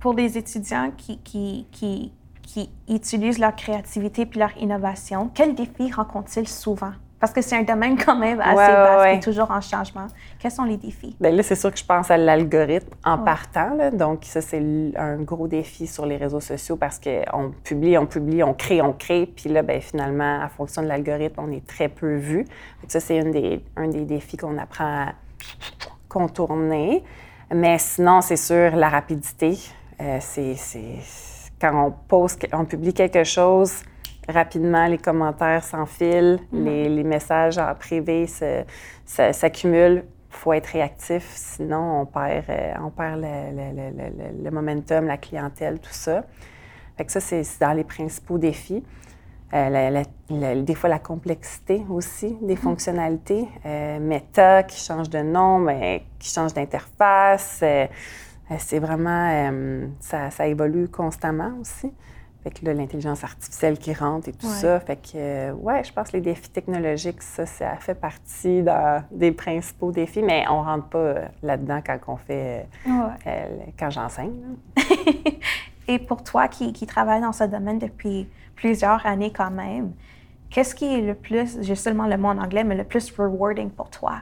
pour 0.00 0.14
les 0.14 0.36
étudiants 0.38 0.90
qui, 0.96 1.18
qui, 1.18 1.66
qui, 1.72 2.12
qui 2.42 2.70
utilisent 2.88 3.38
leur 3.38 3.54
créativité 3.56 4.26
puis 4.26 4.38
leur 4.40 4.56
innovation, 4.58 5.30
quels 5.34 5.54
défis 5.54 5.90
rencontrent-ils 5.92 6.48
souvent? 6.48 6.92
Parce 7.20 7.32
que 7.32 7.40
c'est 7.40 7.56
un 7.56 7.62
domaine 7.62 7.96
quand 7.96 8.16
même 8.18 8.38
assez 8.38 8.54
Ouais, 8.54 8.66
vaste 8.66 9.00
ouais. 9.00 9.16
et 9.16 9.20
toujours 9.20 9.50
en 9.50 9.62
changement. 9.62 10.08
Quels 10.38 10.50
sont 10.50 10.64
les 10.64 10.76
défis? 10.76 11.16
Bien 11.18 11.30
là, 11.30 11.42
c'est 11.42 11.54
sûr 11.54 11.72
que 11.72 11.78
je 11.78 11.84
pense 11.84 12.10
à 12.10 12.18
l'algorithme 12.18 12.90
en 13.02 13.16
Ouais. 13.16 13.24
partant. 13.24 13.74
là. 13.76 13.90
Donc, 13.90 14.24
ça, 14.24 14.42
c'est 14.42 14.62
un 14.96 15.16
gros 15.22 15.48
défi 15.48 15.86
sur 15.86 16.04
les 16.04 16.18
réseaux 16.18 16.40
sociaux 16.40 16.76
parce 16.76 17.00
qu'on 17.00 17.52
publie, 17.62 17.96
on 17.96 18.04
publie, 18.04 18.42
on 18.42 18.52
crée, 18.52 18.82
on 18.82 18.92
crée. 18.92 19.24
Puis 19.24 19.48
là, 19.48 19.62
ben, 19.62 19.80
finalement, 19.80 20.40
en 20.44 20.48
fonction 20.50 20.82
de 20.82 20.88
l'algorithme, 20.88 21.40
on 21.40 21.50
est 21.50 21.66
très 21.66 21.88
peu 21.88 22.16
vu. 22.16 22.44
Que 22.44 22.92
ça, 22.92 23.00
c'est 23.00 23.22
des, 23.22 23.64
un 23.76 23.88
des 23.88 24.04
défis 24.04 24.36
qu'on 24.36 24.58
apprend 24.58 24.84
à 25.06 25.12
contourner. 26.10 27.02
Mais 27.52 27.78
sinon, 27.78 28.20
c'est 28.20 28.36
sûr, 28.36 28.74
la 28.76 28.88
rapidité. 28.88 29.58
Euh, 30.00 30.18
c'est, 30.20 30.56
Quand 31.60 31.86
on, 31.86 31.90
poste, 31.92 32.46
on 32.52 32.64
publie 32.64 32.92
quelque 32.92 33.24
chose, 33.24 33.82
rapidement, 34.28 34.86
les 34.86 34.98
commentaires 34.98 35.62
s'enfilent, 35.62 36.38
les, 36.52 36.88
les 36.88 37.04
messages 37.04 37.58
en 37.58 37.74
privé 37.74 38.26
s'accumulent. 39.06 40.04
Il 40.30 40.36
faut 40.36 40.52
être 40.52 40.66
réactif, 40.66 41.30
sinon 41.36 42.00
on 42.00 42.06
perd, 42.06 42.44
euh, 42.48 42.72
on 42.84 42.90
perd 42.90 43.20
le, 43.20 43.52
le- 43.52 43.72
le- 43.76 43.90
le- 43.96 44.10
le- 44.38 44.44
le 44.44 44.50
momentum, 44.50 45.06
la 45.06 45.16
clientèle, 45.16 45.78
tout 45.78 45.92
ça. 45.92 46.24
Fait 46.96 47.04
que 47.04 47.12
ça, 47.12 47.20
c'est 47.20 47.42
dans 47.60 47.72
les 47.72 47.84
principaux 47.84 48.36
défis. 48.36 48.82
Euh, 49.54 49.68
la- 49.68 49.90
la- 49.90 50.02
la- 50.30 50.54
des 50.62 50.74
fois, 50.74 50.88
la 50.90 50.98
complexité 50.98 51.84
aussi 51.88 52.36
des 52.42 52.56
fonctionnalités. 52.56 53.46
Euh, 53.64 54.00
Meta 54.00 54.64
qui 54.64 54.80
change 54.84 55.08
de 55.08 55.20
nom, 55.20 55.58
mais 55.60 56.02
qui 56.18 56.28
change 56.28 56.52
d'interface. 56.54 57.60
Euh, 57.62 57.86
euh, 58.50 58.54
c'est 58.58 58.80
vraiment... 58.80 59.50
ça, 60.00 60.30
ça 60.30 60.46
évolue 60.48 60.88
constamment 60.88 61.52
aussi. 61.60 61.92
Fait 62.42 62.50
que 62.50 62.64
là, 62.66 62.74
l'intelligence 62.74 63.24
artificielle 63.24 63.78
qui 63.78 63.94
rentre 63.94 64.28
et 64.28 64.32
tout 64.32 64.46
Ouais. 64.46 64.52
ça. 64.52 64.80
Fait 64.80 64.96
que, 64.96 65.52
ouais, 65.52 65.82
je 65.84 65.92
pense 65.92 66.08
que 66.10 66.16
les 66.18 66.20
défis 66.22 66.50
technologiques, 66.50 67.22
ça, 67.22 67.46
ça 67.46 67.76
fait 67.76 67.94
partie 67.94 68.62
des 69.12 69.32
principaux 69.32 69.92
défis, 69.92 70.20
mais 70.22 70.44
on 70.50 70.62
rentre 70.62 70.88
pas 70.88 71.14
là-dedans 71.42 71.80
quand 71.86 71.98
on 72.08 72.16
fait... 72.16 72.66
quand 73.78 73.88
j'enseigne. 73.90 74.34
Et 75.88 75.98
pour 75.98 76.22
toi 76.24 76.48
qui, 76.48 76.72
qui 76.72 76.86
travaille 76.86 77.20
dans 77.20 77.32
ce 77.32 77.44
domaine 77.44 77.78
depuis 77.78 78.28
plusieurs 78.56 79.04
années 79.06 79.32
quand 79.32 79.50
même, 79.50 79.92
qu'est-ce 80.50 80.74
qui 80.74 80.86
est 80.86 81.00
le 81.02 81.14
plus, 81.14 81.58
j'ai 81.62 81.74
seulement 81.74 82.06
le 82.06 82.16
mot 82.16 82.28
en 82.28 82.38
anglais, 82.38 82.64
mais 82.64 82.74
le 82.74 82.84
plus 82.84 83.12
rewarding 83.16 83.70
pour 83.70 83.90
toi, 83.90 84.16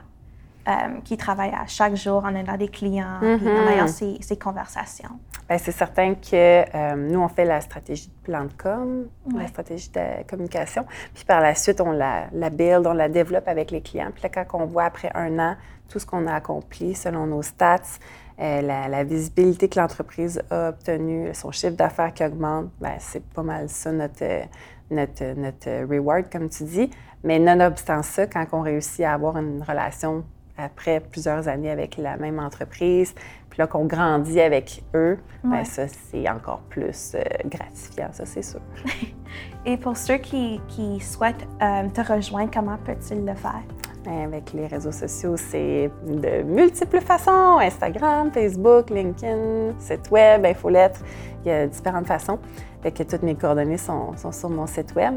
euh, 0.67 0.71
qui 1.03 1.17
travaille 1.17 1.51
à 1.51 1.65
chaque 1.67 1.95
jour 1.95 2.23
en 2.25 2.33
aidant 2.35 2.57
des 2.57 2.67
clients, 2.69 3.19
en 3.21 3.67
ayant 3.71 3.87
ces, 3.87 4.17
ces 4.21 4.37
conversations? 4.37 5.09
Bien, 5.47 5.57
c'est 5.57 5.71
certain 5.73 6.15
que 6.15 6.33
euh, 6.75 6.95
nous, 6.95 7.19
on 7.19 7.27
fait 7.27 7.43
la 7.45 7.59
stratégie 7.61 8.07
de 8.07 8.23
plan 8.23 8.45
de 8.45 8.53
com, 8.53 9.07
Ouais. 9.33 9.41
la 9.41 9.47
stratégie 9.47 9.89
de 9.89 10.23
communication. 10.27 10.85
Puis 11.13 11.25
par 11.25 11.41
la 11.41 11.53
suite, 11.53 11.81
on 11.81 11.91
la, 11.91 12.27
la 12.31 12.49
build, 12.49 12.87
on 12.87 12.93
la 12.93 13.09
développe 13.09 13.47
avec 13.47 13.69
les 13.71 13.81
clients. 13.81 14.09
Puis 14.13 14.23
là, 14.23 14.29
quand 14.29 14.45
on 14.61 14.65
voit 14.65 14.85
après 14.85 15.11
un 15.13 15.37
an 15.39 15.55
tout 15.89 15.99
ce 15.99 16.05
qu'on 16.05 16.25
a 16.27 16.33
accompli 16.33 16.95
selon 16.95 17.27
nos 17.27 17.41
stats, 17.41 17.99
euh, 18.39 18.61
la, 18.61 18.87
la 18.87 19.03
visibilité 19.03 19.69
que 19.69 19.79
l'entreprise 19.79 20.41
a 20.49 20.69
obtenue, 20.69 21.29
son 21.33 21.51
chiffre 21.51 21.75
d'affaires 21.75 22.13
qui 22.13 22.23
augmente, 22.25 22.69
bien, 22.81 22.95
c'est 22.99 23.23
pas 23.23 23.43
mal 23.43 23.69
ça 23.69 23.91
notre, 23.91 24.47
notre, 24.89 25.35
notre 25.39 25.85
reward, 25.89 26.25
comme 26.31 26.49
tu 26.49 26.63
dis. 26.63 26.89
Mais 27.23 27.39
nonobstant 27.39 28.03
ça, 28.03 28.27
quand 28.27 28.45
on 28.51 28.61
réussit 28.61 29.01
à 29.05 29.13
avoir 29.13 29.37
une 29.37 29.61
relation 29.63 30.23
après 30.57 30.99
plusieurs 30.99 31.47
années 31.47 31.71
avec 31.71 31.97
la 31.97 32.15
même 32.17 32.37
entreprise, 32.39 33.15
puis 33.49 33.57
là 33.59 33.65
qu'on 33.67 33.85
grandit 33.85 34.39
avec 34.41 34.83
eux, 34.93 35.17
ben 35.43 35.57
Ouais. 35.57 35.65
ça, 35.65 35.87
c'est 35.87 36.27
encore 36.29 36.59
plus 36.69 37.13
euh, 37.15 37.21
gratifiant, 37.45 38.09
ça, 38.11 38.25
c'est 38.25 38.41
sûr. 38.43 38.59
Et 39.65 39.77
pour 39.77 39.95
ceux 39.97 40.17
qui, 40.17 40.59
qui 40.67 40.99
souhaitent 40.99 41.47
euh, 41.61 41.87
te 41.89 42.01
rejoindre, 42.01 42.51
comment 42.53 42.77
peut-ils 42.83 43.23
le 43.25 43.33
faire? 43.35 43.63
Ben, 44.03 44.25
Avec 44.25 44.51
les 44.53 44.67
réseaux 44.67 44.91
sociaux, 44.91 45.35
c'est 45.37 45.89
de 46.05 46.43
multiples 46.43 46.99
façons. 46.99 47.57
Instagram, 47.59 48.31
Facebook, 48.31 48.89
LinkedIn, 48.89 49.79
site 49.79 50.11
web, 50.11 50.45
infolettre. 50.45 50.99
Il 51.45 51.49
y 51.49 51.51
a 51.51 51.67
différentes 51.67 52.07
façons. 52.07 52.39
Fait 52.81 52.91
toutes 52.91 53.23
mes 53.23 53.35
coordonnées 53.35 53.77
sont 53.77 54.13
sur 54.31 54.49
mon 54.49 54.67
site 54.67 54.93
web. 54.95 55.15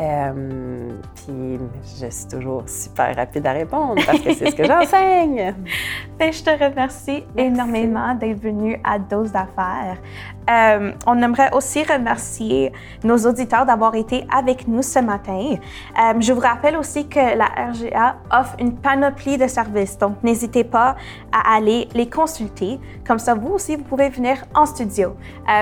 Euh, 0.00 0.88
puis 1.14 1.58
je 2.00 2.06
suis 2.06 2.26
toujours 2.26 2.62
super 2.66 3.14
rapide 3.14 3.46
à 3.46 3.52
répondre 3.52 3.96
parce 4.06 4.20
que 4.20 4.32
c'est 4.32 4.50
ce 4.50 4.56
que 4.56 4.64
j'enseigne. 4.64 5.54
Ben, 6.18 6.32
je 6.32 6.42
te 6.42 6.50
remercie 6.50 7.24
énormément 7.36 8.14
d'être 8.14 8.40
venu 8.40 8.78
à 8.84 8.98
Dose 8.98 9.32
d'affaires. 9.32 9.96
Euh, 10.48 10.92
on 11.04 11.20
aimerait 11.20 11.52
aussi 11.52 11.82
remercier 11.82 12.70
nos 13.02 13.16
auditeurs 13.26 13.66
d'avoir 13.66 13.96
été 13.96 14.24
avec 14.32 14.68
nous 14.68 14.82
ce 14.82 15.00
matin. 15.00 15.56
Euh, 15.98 16.20
je 16.20 16.32
vous 16.32 16.40
rappelle 16.40 16.76
aussi 16.76 17.08
que 17.08 17.18
la 17.18 17.46
RGA 17.46 18.16
offre 18.30 18.54
une 18.60 18.76
panoplie 18.76 19.36
de 19.36 19.48
services, 19.48 19.98
donc 19.98 20.22
n'hésitez 20.22 20.62
pas 20.62 20.94
à 21.32 21.56
aller 21.56 21.88
les 21.94 22.08
consulter. 22.08 22.78
Comme 23.04 23.18
ça, 23.18 23.34
vous 23.34 23.54
aussi, 23.54 23.74
vous 23.74 23.84
pouvez 23.84 24.08
venir 24.08 24.44
en 24.54 24.66
studio. 24.66 25.16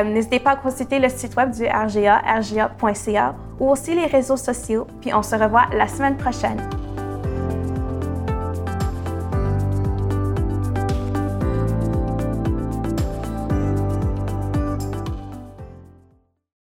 N'hésitez 0.04 0.40
pas 0.40 0.50
à 0.52 0.56
consulter 0.56 0.98
le 0.98 1.08
site 1.08 1.36
web 1.36 1.52
du 1.52 1.64
RGA, 1.64 2.18
rga.ca 2.18 3.34
ou 3.60 3.70
aussi 3.70 3.94
les 3.94 4.06
réseaux 4.06 4.36
sociaux. 4.36 4.86
Puis 5.00 5.14
on 5.14 5.22
se 5.22 5.36
revoit 5.36 5.66
la 5.72 5.86
semaine 5.86 6.16
prochaine. 6.16 6.58